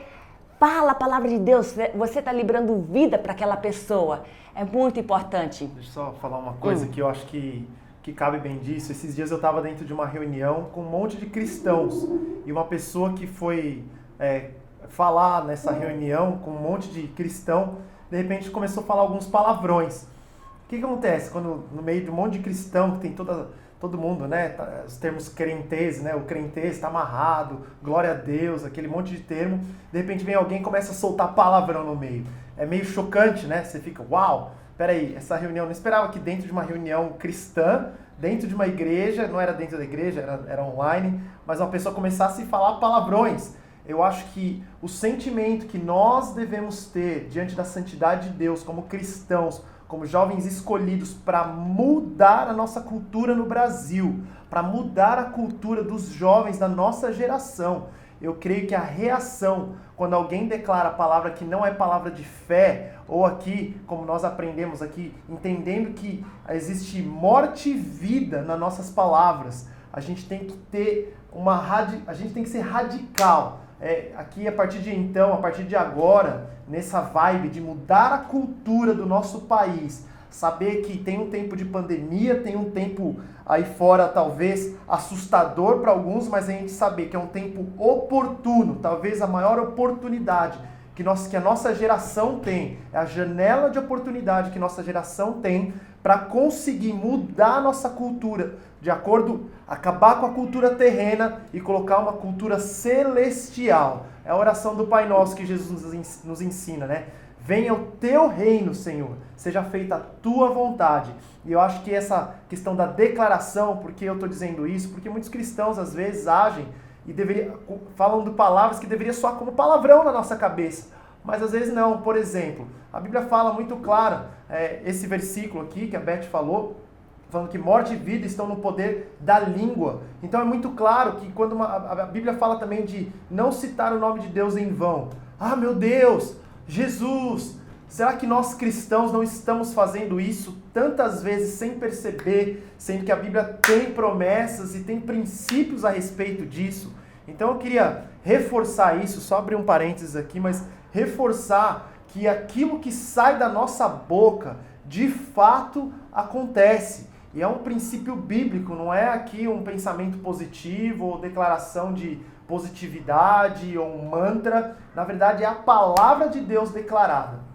fala 0.60 0.92
a 0.92 0.96
palavra 0.96 1.30
de 1.30 1.40
Deus, 1.40 1.76
você 1.96 2.20
está 2.20 2.32
liberando 2.32 2.78
vida 2.80 3.18
para 3.18 3.32
aquela 3.32 3.58
pessoa. 3.58 4.24
É 4.54 4.64
muito 4.64 5.00
importante. 5.00 5.66
Deixa 5.66 5.90
eu 5.90 5.94
só 5.94 6.12
falar 6.22 6.38
uma 6.38 6.54
coisa 6.54 6.86
hum. 6.86 6.90
que 6.90 7.02
eu 7.02 7.08
acho 7.08 7.26
que, 7.28 7.68
que 8.04 8.12
cabe 8.12 8.38
bem 8.38 8.60
disso. 8.60 8.92
Esses 8.92 9.16
dias 9.16 9.32
eu 9.32 9.38
estava 9.38 9.62
dentro 9.62 9.86
de 9.86 9.94
uma 9.94 10.06
reunião 10.06 10.66
com 10.74 10.82
um 10.82 10.90
monte 10.90 11.18
de 11.18 11.26
cristãos 11.26 12.06
e 12.46 12.52
uma 12.52 12.66
pessoa 12.66 13.14
que 13.14 13.26
foi 13.26 13.84
é, 14.22 14.52
falar 14.88 15.44
nessa 15.44 15.72
reunião 15.72 16.38
com 16.38 16.52
um 16.52 16.60
monte 16.60 16.90
de 16.90 17.08
cristão, 17.08 17.80
de 18.10 18.18
repente 18.18 18.50
começou 18.52 18.84
a 18.84 18.86
falar 18.86 19.02
alguns 19.02 19.26
palavrões. 19.26 20.04
O 20.04 20.70
que, 20.70 20.78
que 20.78 20.86
acontece 20.86 21.32
quando 21.32 21.66
no 21.74 21.82
meio 21.82 22.04
de 22.04 22.10
um 22.10 22.14
monte 22.14 22.34
de 22.34 22.40
cristão 22.40 22.92
que 22.92 23.00
tem 23.00 23.12
toda 23.12 23.50
todo 23.82 23.98
mundo, 23.98 24.28
né? 24.28 24.50
Tá, 24.50 24.84
os 24.86 24.96
termos 24.98 25.28
crentes, 25.28 26.02
né? 26.04 26.14
O 26.16 26.22
crentez 26.22 26.76
está 26.76 26.88
amarrado, 26.88 27.66
glória 27.84 28.12
a 28.12 28.14
Deus, 28.14 28.64
aquele 28.64 28.88
monte 28.88 29.10
de 29.10 29.22
termo. 29.22 29.60
De 29.92 29.98
repente 29.98 30.24
vem 30.24 30.36
alguém 30.36 30.62
e 30.62 30.64
começa 30.64 30.92
a 30.92 30.94
soltar 30.94 31.34
palavrão 31.34 31.84
no 31.84 31.96
meio. 31.96 32.24
É 32.56 32.66
meio 32.66 32.86
chocante, 32.86 33.48
né? 33.48 33.64
Você 33.64 33.80
fica, 33.80 34.06
uau, 34.08 34.54
peraí, 34.78 35.16
essa 35.16 35.36
reunião, 35.36 35.66
não 35.66 35.72
esperava 35.72 36.10
que 36.10 36.20
dentro 36.20 36.46
de 36.46 36.52
uma 36.52 36.62
reunião 36.62 37.14
cristã, 37.18 37.90
dentro 38.20 38.48
de 38.48 38.54
uma 38.54 38.68
igreja, 38.68 39.28
não 39.28 39.42
era 39.42 39.52
dentro 39.52 39.80
da 39.80 39.84
igreja, 39.84 40.22
era, 40.22 40.44
era 40.48 40.64
online, 40.64 41.20
mas 41.46 41.60
uma 41.60 41.70
pessoa 41.70 41.94
começasse 41.96 42.44
a 42.44 42.46
falar 42.46 42.80
palavrões. 42.80 43.56
Eu 43.86 44.04
acho 44.04 44.26
que 44.34 44.64
o 44.82 44.88
sentimento 44.88 45.66
que 45.66 45.78
nós 45.78 46.34
devemos 46.34 46.86
ter 46.88 47.28
diante 47.30 47.56
da 47.56 47.64
santidade 47.64 48.30
de 48.30 48.38
Deus 48.38 48.64
como 48.64 48.84
cristãos, 48.84 49.62
como 49.88 50.06
jovens 50.06 50.46
escolhidos 50.46 51.14
para 51.14 51.46
mudar 51.46 52.48
a 52.48 52.54
nossa 52.54 52.82
cultura 52.82 53.36
no 53.36 53.46
Brasil, 53.46 54.24
para 54.50 54.64
mudar 54.64 55.18
a 55.18 55.26
cultura 55.26 55.84
dos 55.84 56.08
jovens 56.08 56.58
da 56.58 56.68
nossa 56.68 57.12
geração. 57.12 57.88
Eu 58.22 58.36
creio 58.36 58.68
que 58.68 58.76
a 58.76 58.82
reação 58.82 59.76
quando 60.02 60.16
alguém 60.16 60.48
declara 60.48 60.90
a 60.90 60.94
palavra 60.94 61.30
que 61.30 61.46
não 61.46 61.64
é 61.64 61.70
palavra 61.72 62.10
de 62.10 62.24
fé, 62.24 62.96
ou 63.08 63.24
aqui, 63.24 63.80
como 63.86 64.04
nós 64.04 64.24
aprendemos 64.24 64.82
aqui, 64.82 65.14
entendendo 65.30 65.94
que 65.94 66.26
existe 66.50 67.04
morte 67.04 67.70
e 67.70 67.74
vida 67.74 68.42
nas 68.42 68.60
nossas 68.60 68.90
palavras, 68.90 69.70
a 69.94 70.00
gente 70.00 70.28
tem 70.28 70.40
que 70.40 70.58
ter 70.58 71.16
uma 71.32 71.62
a 72.08 72.14
gente 72.16 72.34
tem 72.34 72.42
que 72.42 72.50
ser 72.50 72.62
radical. 72.62 73.60
É, 73.82 74.12
aqui 74.16 74.48
a 74.48 74.52
partir 74.52 74.78
de 74.78 74.96
então, 74.96 75.34
a 75.34 75.38
partir 75.38 75.64
de 75.64 75.76
agora, 75.76 76.52
nessa 76.68 77.02
vibe 77.02 77.50
de 77.50 77.60
mudar 77.60 78.14
a 78.14 78.18
cultura 78.20 78.94
do 78.94 79.08
nosso 79.08 79.42
país, 79.42 80.06
saber 80.30 80.84
que 80.84 81.00
tem 81.00 81.20
um 81.20 81.32
tempo 81.32 81.56
de 81.56 81.66
pandemia, 81.66 82.42
tem 82.42 82.56
um 82.56 82.70
tempo 82.70 83.20
aí 83.44 83.66
fora 83.66 84.08
talvez 84.08 84.76
assustador 84.88 85.80
para 85.80 85.92
alguns, 85.92 86.28
mas 86.28 86.48
a 86.48 86.52
gente 86.52 86.72
saber 86.72 87.08
que 87.08 87.16
é 87.16 87.20
um 87.20 87.26
tempo 87.26 87.66
oportuno, 87.84 88.76
talvez 88.76 89.20
a 89.20 89.28
maior 89.28 89.60
oportunidade 89.60 90.60
que, 90.96 91.04
nós, 91.04 91.28
que 91.28 91.36
a 91.36 91.42
nossa 91.42 91.74
geração 91.74 92.40
tem, 92.40 92.80
é 92.92 92.98
a 92.98 93.06
janela 93.06 93.70
de 93.70 93.80
oportunidade 93.80 94.52
que 94.52 94.60
nossa 94.60 94.84
geração 94.84 95.34
tem 95.42 95.74
para 96.02 96.18
conseguir 96.18 96.94
mudar 96.94 97.58
a 97.58 97.62
nossa 97.62 97.90
cultura 97.90 98.56
de 98.82 98.90
acordo, 98.90 99.52
acabar 99.68 100.20
com 100.20 100.26
a 100.26 100.34
cultura 100.34 100.74
terrena 100.74 101.42
e 101.54 101.62
colocar 101.62 102.00
uma 102.00 102.14
cultura 102.14 102.60
celestial. 102.60 104.08
É 104.26 104.32
a 104.32 104.36
oração 104.36 104.76
do 104.76 104.88
Pai 104.88 105.08
Nosso 105.08 105.36
que 105.36 105.46
Jesus 105.46 106.24
nos 106.24 106.42
ensina, 106.42 106.88
né? 106.88 107.06
Venha 107.40 107.74
o 107.74 107.86
teu 108.00 108.28
reino, 108.28 108.74
Senhor. 108.74 109.12
Seja 109.36 109.64
feita 109.64 109.96
a 109.96 110.00
tua 110.00 110.50
vontade. 110.50 111.14
E 111.46 111.52
eu 111.52 111.60
acho 111.60 111.84
que 111.84 111.94
essa 111.94 112.36
questão 112.50 112.76
da 112.76 112.86
declaração, 112.86 113.78
porque 113.78 114.06
eu 114.06 114.14
estou 114.14 114.30
dizendo 114.30 114.68
isso, 114.68 114.90
porque 114.90 115.10
muitos 115.10 115.30
cristãos 115.30 115.78
às 115.78 115.94
vezes 115.94 116.28
agem 116.28 116.68
e 117.06 117.14
deveria, 117.14 117.54
falam 117.96 118.24
de 118.24 118.32
palavras 118.32 118.80
que 118.80 118.88
deveria 118.88 119.14
soar 119.14 119.36
como 119.36 119.54
palavrão 119.54 120.04
na 120.04 120.12
nossa 120.12 120.36
cabeça. 120.36 120.90
Mas 121.24 121.42
às 121.42 121.52
vezes 121.52 121.74
não. 121.74 122.02
Por 122.02 122.16
exemplo, 122.16 122.68
a 122.92 123.00
Bíblia 123.00 123.24
fala 123.24 123.54
muito 123.54 123.76
clara, 123.78 124.32
é, 124.50 124.82
esse 124.86 125.08
versículo 125.08 125.64
aqui 125.64 125.88
que 125.88 125.96
a 125.96 126.00
Beth 126.00 126.24
falou, 126.24 126.82
falando 127.30 127.50
que 127.50 127.58
morte 127.58 127.94
e 127.94 127.96
vida 127.96 128.26
estão 128.26 128.48
no 128.48 128.58
poder 128.58 129.18
da 129.20 129.40
língua. 129.40 130.02
Então 130.22 130.42
é 130.42 130.44
muito 130.44 130.72
claro 130.72 131.14
que 131.14 131.32
quando 131.32 131.54
uma, 131.54 131.66
a 131.66 132.06
Bíblia 132.06 132.34
fala 132.34 132.58
também 132.58 132.84
de 132.84 133.12
não 133.30 133.52
citar 133.52 133.94
o 133.94 134.00
nome 134.00 134.20
de 134.20 134.28
Deus 134.28 134.58
em 134.58 134.72
vão. 134.72 135.10
Ah, 135.40 135.56
meu 135.56 135.74
Deus, 135.74 136.36
Jesus, 136.68 137.58
será 137.92 138.14
que 138.14 138.26
nós 138.26 138.54
cristãos 138.54 139.12
não 139.12 139.22
estamos 139.22 139.74
fazendo 139.74 140.18
isso 140.18 140.58
tantas 140.74 141.22
vezes 141.22 141.56
sem 141.56 141.78
perceber, 141.78 142.66
sendo 142.78 143.04
que 143.04 143.12
a 143.12 143.18
Bíblia 143.18 143.44
tem 143.44 143.92
promessas 143.92 144.74
e 144.74 144.80
tem 144.80 144.98
princípios 144.98 145.84
a 145.84 145.90
respeito 145.90 146.46
disso? 146.46 146.96
Então 147.28 147.50
eu 147.50 147.58
queria 147.58 148.06
reforçar 148.24 149.04
isso, 149.04 149.20
só 149.20 149.40
abrir 149.40 149.58
um 149.58 149.66
parênteses 149.66 150.16
aqui, 150.16 150.40
mas 150.40 150.64
reforçar 150.90 151.92
que 152.08 152.30
aquilo 152.30 152.80
que 152.80 152.94
sai 152.94 153.38
da 153.38 153.50
nossa 153.50 153.90
boca 153.90 154.56
de 154.86 155.10
fato 155.10 155.92
acontece. 156.14 157.10
E 157.34 157.42
é 157.42 157.48
um 157.48 157.58
princípio 157.58 158.16
bíblico, 158.16 158.74
não 158.74 158.94
é 158.94 159.10
aqui 159.10 159.50
um 159.50 159.64
pensamento 159.64 160.18
positivo 160.20 161.08
ou 161.08 161.18
declaração 161.20 161.94
de 161.94 162.22
positividade 162.48 163.78
ou 163.78 163.86
um 163.86 164.10
mantra. 164.10 164.78
Na 164.96 165.04
verdade, 165.04 165.44
é 165.44 165.48
a 165.48 165.56
palavra 165.56 166.30
de 166.30 166.40
Deus 166.40 166.72
declarada. 166.72 167.51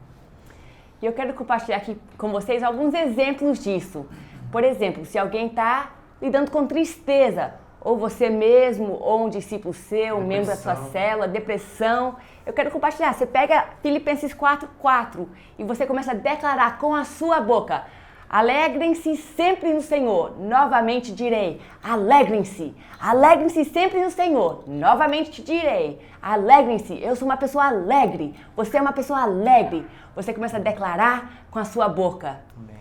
E 1.00 1.06
eu 1.06 1.12
quero 1.12 1.34
compartilhar 1.34 1.76
aqui 1.76 1.98
com 2.16 2.30
vocês 2.30 2.62
alguns 2.62 2.94
exemplos 2.94 3.62
disso. 3.62 4.06
Por 4.50 4.64
exemplo, 4.64 5.04
se 5.04 5.18
alguém 5.18 5.46
está 5.48 5.92
lidando 6.20 6.50
com 6.50 6.66
tristeza, 6.66 7.54
ou 7.80 7.96
você 7.96 8.28
mesmo, 8.28 8.98
ou 9.00 9.26
um 9.26 9.28
discípulo 9.28 9.72
seu, 9.72 10.16
um 10.16 10.26
membro 10.26 10.46
da 10.46 10.56
sua 10.56 10.74
célula, 10.74 11.28
depressão, 11.28 12.16
eu 12.44 12.52
quero 12.52 12.70
compartilhar. 12.70 13.12
Você 13.12 13.26
pega 13.26 13.66
Filipenses 13.80 14.34
4:4 14.34 15.28
e 15.58 15.62
você 15.62 15.86
começa 15.86 16.10
a 16.10 16.14
declarar 16.14 16.78
com 16.78 16.94
a 16.94 17.04
sua 17.04 17.40
boca: 17.40 17.84
Alegrem-se 18.28 19.16
sempre 19.16 19.72
no 19.72 19.80
Senhor. 19.80 20.38
Novamente 20.38 21.12
direi: 21.12 21.60
alegrem-se. 21.82 22.74
Alegrem-se 23.00 23.64
sempre 23.66 24.02
no 24.02 24.10
Senhor. 24.10 24.64
Novamente 24.66 25.30
te 25.30 25.42
direi: 25.42 26.00
alegrem-se. 26.20 27.00
Eu 27.02 27.14
sou 27.14 27.26
uma 27.26 27.36
pessoa 27.36 27.66
alegre. 27.66 28.34
Você 28.56 28.76
é 28.76 28.82
uma 28.82 28.92
pessoa 28.92 29.22
alegre. 29.22 29.86
Você 30.14 30.32
começa 30.32 30.56
a 30.56 30.60
declarar 30.60 31.46
com 31.50 31.58
a 31.58 31.64
sua 31.64 31.88
boca. 31.88 32.40
Amém. 32.56 32.76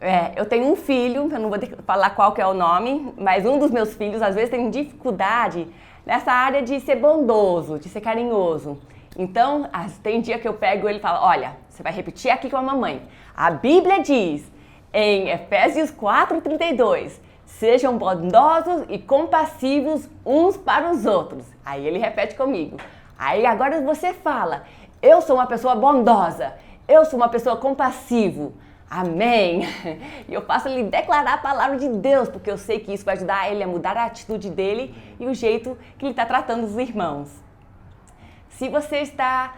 É, 0.00 0.32
eu 0.36 0.46
tenho 0.46 0.70
um 0.70 0.76
filho, 0.76 1.28
eu 1.30 1.38
não 1.38 1.50
vou 1.50 1.58
falar 1.86 2.10
qual 2.10 2.32
que 2.32 2.40
é 2.40 2.46
o 2.46 2.54
nome, 2.54 3.12
mas 3.18 3.44
um 3.44 3.58
dos 3.58 3.70
meus 3.70 3.94
filhos 3.94 4.22
às 4.22 4.34
vezes 4.34 4.50
tem 4.50 4.70
dificuldade 4.70 5.68
nessa 6.06 6.32
área 6.32 6.62
de 6.62 6.80
ser 6.80 6.96
bondoso, 6.96 7.78
de 7.78 7.88
ser 7.88 8.00
carinhoso. 8.00 8.78
Então, 9.16 9.68
tem 10.02 10.20
dia 10.20 10.38
que 10.38 10.48
eu 10.48 10.54
pego 10.54 10.88
ele 10.88 10.98
e 10.98 11.02
falo: 11.02 11.24
Olha, 11.24 11.56
você 11.80 11.82
vai 11.82 11.92
repetir 11.92 12.30
aqui 12.30 12.50
com 12.50 12.58
a 12.58 12.62
mamãe. 12.62 13.02
A 13.34 13.50
Bíblia 13.50 14.02
diz 14.02 14.50
em 14.92 15.30
Efésios 15.30 15.90
4,32: 15.90 17.18
Sejam 17.46 17.96
bondosos 17.96 18.84
e 18.88 18.98
compassivos 18.98 20.08
uns 20.24 20.56
para 20.58 20.90
os 20.90 21.06
outros. 21.06 21.46
Aí 21.64 21.86
ele 21.86 21.98
repete 21.98 22.34
comigo. 22.34 22.76
Aí 23.18 23.46
agora 23.46 23.80
você 23.80 24.12
fala: 24.12 24.64
Eu 25.00 25.22
sou 25.22 25.36
uma 25.36 25.46
pessoa 25.46 25.74
bondosa. 25.74 26.54
Eu 26.86 27.04
sou 27.06 27.18
uma 27.18 27.28
pessoa 27.28 27.56
compassivo. 27.56 28.52
Amém. 28.88 29.62
E 30.28 30.34
eu 30.34 30.42
faço 30.42 30.68
ele 30.68 30.84
declarar 30.84 31.34
a 31.34 31.38
palavra 31.38 31.76
de 31.76 31.88
Deus, 31.88 32.28
porque 32.28 32.50
eu 32.50 32.58
sei 32.58 32.78
que 32.78 32.92
isso 32.92 33.04
vai 33.04 33.16
ajudar 33.16 33.50
ele 33.50 33.62
a 33.62 33.66
mudar 33.66 33.96
a 33.96 34.04
atitude 34.04 34.50
dele 34.50 34.94
e 35.18 35.26
o 35.26 35.34
jeito 35.34 35.76
que 35.98 36.04
ele 36.04 36.12
está 36.12 36.24
tratando 36.26 36.64
os 36.64 36.76
irmãos. 36.76 37.30
Se 38.50 38.68
você 38.68 38.98
está 38.98 39.54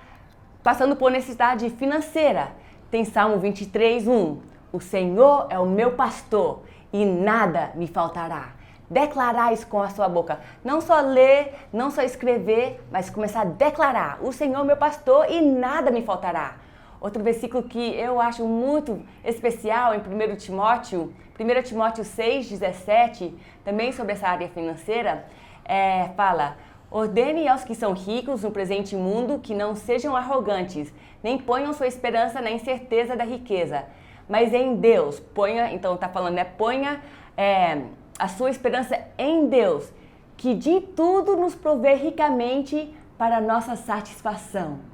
passando 0.63 0.97
por 0.97 1.11
necessidade 1.11 1.69
financeira, 1.71 2.53
tem 2.91 3.05
Salmo 3.05 3.39
23, 3.39 4.07
1. 4.07 4.39
O 4.73 4.81
Senhor 4.81 5.47
é 5.51 5.59
o 5.59 5.67
meu 5.67 5.93
pastor 5.93 6.63
e 6.93 7.05
nada 7.05 7.73
me 7.75 7.87
faltará. 7.87 8.51
Declarar 8.89 9.53
isso 9.53 9.67
com 9.67 9.81
a 9.81 9.89
sua 9.89 10.09
boca. 10.09 10.41
Não 10.63 10.81
só 10.81 11.01
ler, 11.01 11.55
não 11.73 11.91
só 11.91 12.03
escrever, 12.03 12.83
mas 12.91 13.09
começar 13.09 13.41
a 13.41 13.45
declarar: 13.45 14.19
O 14.23 14.33
Senhor 14.33 14.61
é 14.61 14.65
meu 14.65 14.77
pastor 14.77 15.31
e 15.31 15.41
nada 15.41 15.91
me 15.91 16.03
faltará. 16.03 16.57
Outro 17.01 17.23
versículo 17.23 17.63
que 17.63 17.95
eu 17.97 18.21
acho 18.21 18.47
muito 18.47 19.03
especial 19.25 19.95
em 19.95 19.99
1 19.99 20.37
Timóteo, 20.37 21.13
1 21.41 21.63
Timóteo 21.63 22.05
6, 22.05 22.51
17, 22.51 23.35
também 23.65 23.91
sobre 23.93 24.13
essa 24.13 24.29
área 24.29 24.49
financeira, 24.49 25.27
é, 25.65 26.11
fala: 26.15 26.57
Ordene 26.93 27.49
aos 27.49 27.65
que 27.65 27.75
são 27.75 27.95
ricos 27.95 28.43
no 28.43 28.51
presente 28.51 28.95
mundo 28.95 29.39
que 29.39 29.55
não 29.55 29.75
sejam 29.75 30.15
arrogantes, 30.15 30.93
nem 31.23 31.39
ponham 31.39 31.73
sua 31.73 31.87
esperança 31.87 32.39
na 32.43 32.51
incerteza 32.51 33.17
da 33.17 33.25
riqueza, 33.25 33.87
mas 34.29 34.53
em 34.53 34.77
Deus. 34.77 35.19
Ponha, 35.19 35.73
então 35.73 35.95
está 35.95 36.07
falando, 36.07 36.35
né? 36.35 36.45
Ponha 36.45 37.01
é, 37.35 37.81
a 38.19 38.29
sua 38.29 38.51
esperança 38.51 39.01
em 39.17 39.47
Deus, 39.47 39.91
que 40.37 40.55
de 40.55 40.83
tudo 40.83 41.35
nos 41.35 41.55
provê 41.55 41.95
ricamente 41.95 42.95
para 43.17 43.41
nossa 43.41 43.75
satisfação. 43.75 44.93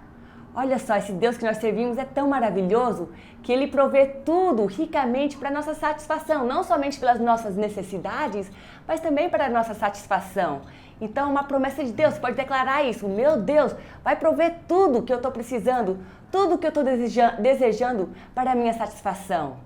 Olha 0.55 0.79
só, 0.79 0.97
esse 0.97 1.13
Deus 1.13 1.37
que 1.37 1.45
nós 1.45 1.59
servimos 1.59 1.99
é 1.99 2.05
tão 2.05 2.29
maravilhoso 2.29 3.11
que 3.43 3.53
ele 3.53 3.69
provê 3.69 4.07
tudo 4.07 4.67
ricamente 4.67 5.37
para 5.37 5.51
nossa 5.51 5.75
satisfação, 5.75 6.47
não 6.47 6.63
somente 6.63 6.99
pelas 6.99 7.21
nossas 7.21 7.57
necessidades, 7.57 8.51
mas 8.87 9.01
também 9.01 9.29
para 9.29 9.47
a 9.47 9.49
nossa 9.49 9.75
satisfação. 9.75 10.63
Então, 11.01 11.31
uma 11.31 11.45
promessa 11.45 11.85
de 11.85 11.93
Deus, 11.93 12.19
pode 12.19 12.37
declarar 12.37 12.83
isso: 12.85 13.09
meu 13.09 13.41
Deus 13.41 13.75
vai 14.03 14.17
prover 14.17 14.57
tudo 14.67 15.03
que 15.03 15.13
eu 15.13 15.19
estou 15.19 15.31
precisando, 15.31 15.99
tudo 16.31 16.59
que 16.59 16.67
eu 16.67 16.71
estou 16.71 16.85
desejando 16.85 18.11
para 18.35 18.53
a 18.53 18.55
minha 18.55 18.73
satisfação. 18.73 19.57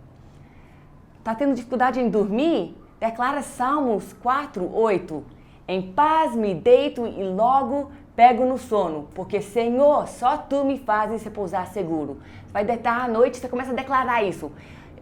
Está 1.18 1.34
tendo 1.34 1.54
dificuldade 1.54 2.00
em 2.00 2.10
dormir? 2.10 2.76
Declara 2.98 3.42
Salmos 3.42 4.12
4, 4.22 4.74
8. 4.74 5.24
Em 5.66 5.92
paz 5.92 6.34
me 6.34 6.54
deito 6.54 7.06
e 7.06 7.22
logo 7.22 7.90
pego 8.14 8.44
no 8.44 8.58
sono, 8.58 9.08
porque 9.14 9.40
Senhor, 9.40 10.06
só 10.06 10.36
tu 10.36 10.64
me 10.64 10.78
fazes 10.78 11.22
repousar 11.22 11.66
seguro. 11.68 12.18
Vai 12.52 12.64
deitar 12.64 13.04
à 13.04 13.08
noite, 13.08 13.38
você 13.38 13.48
começa 13.48 13.72
a 13.72 13.74
declarar 13.74 14.22
isso. 14.22 14.52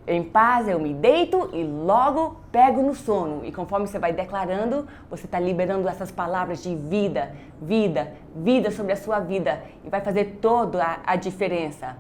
Em 0.07 0.23
paz 0.23 0.67
eu 0.67 0.79
me 0.79 0.95
deito 0.95 1.51
e 1.53 1.63
logo 1.63 2.37
pego 2.51 2.83
no 2.83 2.95
sono. 2.95 3.45
E 3.45 3.53
conforme 3.53 3.87
você 3.87 3.99
vai 3.99 4.13
declarando, 4.13 4.89
você 5.09 5.27
está 5.27 5.39
liberando 5.39 5.89
essas 5.89 6.11
palavras 6.11 6.63
de 6.63 6.75
vida, 6.75 7.35
vida, 7.61 8.13
vida 8.35 8.71
sobre 8.71 8.93
a 8.93 8.97
sua 8.97 9.21
vida. 9.21 9.63
E 9.85 9.91
vai 9.91 10.01
fazer 10.01 10.39
toda 10.41 10.83
a, 10.83 10.99
a 11.07 11.17
diferença. 11.17 11.97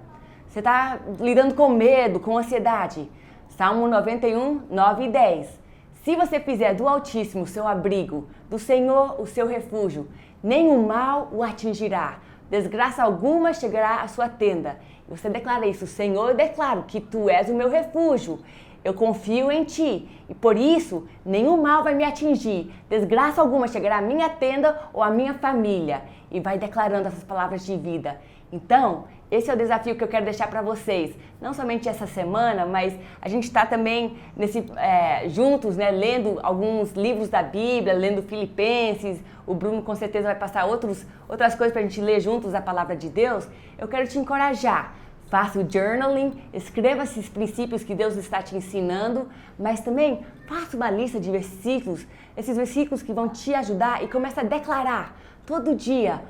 Você 0.49 0.59
está 0.59 0.99
lidando 1.21 1.54
com 1.54 1.69
medo, 1.69 2.19
com 2.19 2.37
ansiedade. 2.37 3.09
Salmo 3.50 3.87
91, 3.87 4.62
9 4.71 5.04
e 5.04 5.09
10. 5.11 5.61
Se 6.02 6.16
você 6.16 6.40
fizer 6.40 6.75
do 6.75 6.88
Altíssimo 6.88 7.47
seu 7.47 7.69
abrigo, 7.69 8.26
do 8.49 8.59
Senhor 8.59 9.21
o 9.21 9.26
seu 9.26 9.47
refúgio, 9.47 10.09
nenhum 10.42 10.87
mal 10.87 11.28
o 11.30 11.42
atingirá, 11.42 12.19
desgraça 12.50 13.02
alguma 13.02 13.52
chegará 13.52 14.02
à 14.02 14.09
sua 14.09 14.28
tenda. 14.28 14.78
Você 15.10 15.28
declara 15.28 15.66
isso, 15.66 15.88
Senhor, 15.88 16.30
eu 16.30 16.36
declaro 16.36 16.84
que 16.84 17.00
tu 17.00 17.28
és 17.28 17.50
o 17.50 17.54
meu 17.54 17.68
refúgio. 17.68 18.38
Eu 18.84 18.94
confio 18.94 19.50
em 19.50 19.64
ti 19.64 20.08
e 20.28 20.34
por 20.34 20.56
isso 20.56 21.06
nenhum 21.26 21.60
mal 21.60 21.82
vai 21.82 21.94
me 21.94 22.04
atingir, 22.04 22.72
desgraça 22.88 23.40
alguma 23.40 23.66
chegará 23.66 23.98
à 23.98 24.00
minha 24.00 24.28
tenda 24.30 24.88
ou 24.92 25.02
à 25.02 25.10
minha 25.10 25.34
família. 25.34 26.02
E 26.30 26.38
vai 26.38 26.56
declarando 26.58 27.08
essas 27.08 27.24
palavras 27.24 27.66
de 27.66 27.76
vida. 27.76 28.20
Então, 28.52 29.04
esse 29.30 29.49
é 29.49 29.54
o 29.54 29.56
desafio 29.56 29.94
que 29.94 30.02
eu 30.02 30.08
quero 30.08 30.25
deixar 30.25 30.49
para 30.49 30.60
vocês. 30.60 31.14
Não 31.40 31.54
somente 31.54 31.88
essa 31.88 32.06
semana, 32.06 32.66
mas 32.66 32.94
a 33.22 33.28
gente 33.28 33.44
está 33.44 33.64
também 33.64 34.16
nesse, 34.37 34.64
é, 34.76 35.28
juntos, 35.28 35.76
né, 35.76 35.90
lendo 35.90 36.40
alguns 36.42 36.92
livros 36.92 37.28
da 37.28 37.42
Bíblia, 37.42 37.94
lendo 37.94 38.22
Filipenses. 38.22 39.20
O 39.46 39.54
Bruno 39.54 39.82
com 39.82 39.94
certeza 39.94 40.26
vai 40.26 40.34
passar 40.34 40.64
outros, 40.64 41.06
outras 41.28 41.54
coisas 41.54 41.72
para 41.72 41.80
a 41.80 41.84
gente 41.84 42.00
ler 42.00 42.20
juntos 42.20 42.54
a 42.54 42.60
palavra 42.60 42.96
de 42.96 43.08
Deus. 43.08 43.46
Eu 43.78 43.87
quero 43.87 44.08
te 44.08 44.18
encorajar. 44.18 44.94
Faça 45.28 45.60
o 45.60 45.70
journaling, 45.70 46.42
escreva 46.52 47.04
esses 47.04 47.28
princípios 47.28 47.84
que 47.84 47.94
Deus 47.94 48.16
está 48.16 48.42
te 48.42 48.56
ensinando, 48.56 49.28
mas 49.56 49.78
também 49.80 50.26
faça 50.49 50.76
uma 50.76 50.90
lista 50.90 51.20
de 51.20 51.30
versículos, 51.30 52.04
esses 52.37 52.56
versículos 52.56 53.00
que 53.00 53.12
vão 53.12 53.28
te 53.28 53.54
ajudar 53.54 54.02
e 54.02 54.08
comece 54.08 54.40
a 54.40 54.42
declarar 54.42 55.16
todo 55.46 55.72
dia 55.76 56.20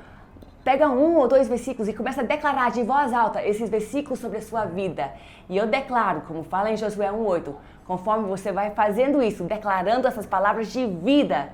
Pega 0.63 0.87
um 0.87 1.17
ou 1.17 1.27
dois 1.27 1.47
versículos 1.47 1.87
e 1.87 1.93
começa 1.93 2.21
a 2.21 2.23
declarar 2.23 2.69
de 2.69 2.83
voz 2.83 3.11
alta 3.13 3.43
esses 3.43 3.67
versículos 3.67 4.19
sobre 4.19 4.37
a 4.37 4.41
sua 4.41 4.65
vida. 4.65 5.11
E 5.49 5.57
eu 5.57 5.65
declaro, 5.65 6.21
como 6.21 6.43
fala 6.43 6.69
em 6.69 6.77
Josué 6.77 7.07
1,8, 7.11 7.53
conforme 7.85 8.27
você 8.27 8.51
vai 8.51 8.69
fazendo 8.71 9.23
isso, 9.23 9.43
declarando 9.43 10.07
essas 10.07 10.25
palavras 10.25 10.71
de 10.71 10.85
vida, 10.85 11.49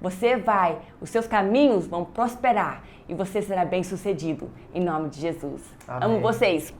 Você 0.00 0.36
vai, 0.36 0.80
os 1.00 1.10
seus 1.10 1.28
caminhos 1.28 1.86
vão 1.86 2.04
prosperar 2.04 2.82
e 3.08 3.14
você 3.14 3.40
será 3.40 3.64
bem 3.64 3.84
sucedido. 3.84 4.50
Em 4.74 4.82
nome 4.82 5.08
de 5.08 5.20
Jesus. 5.20 5.62
Amém. 5.86 6.08
Amo 6.08 6.20
vocês. 6.20 6.74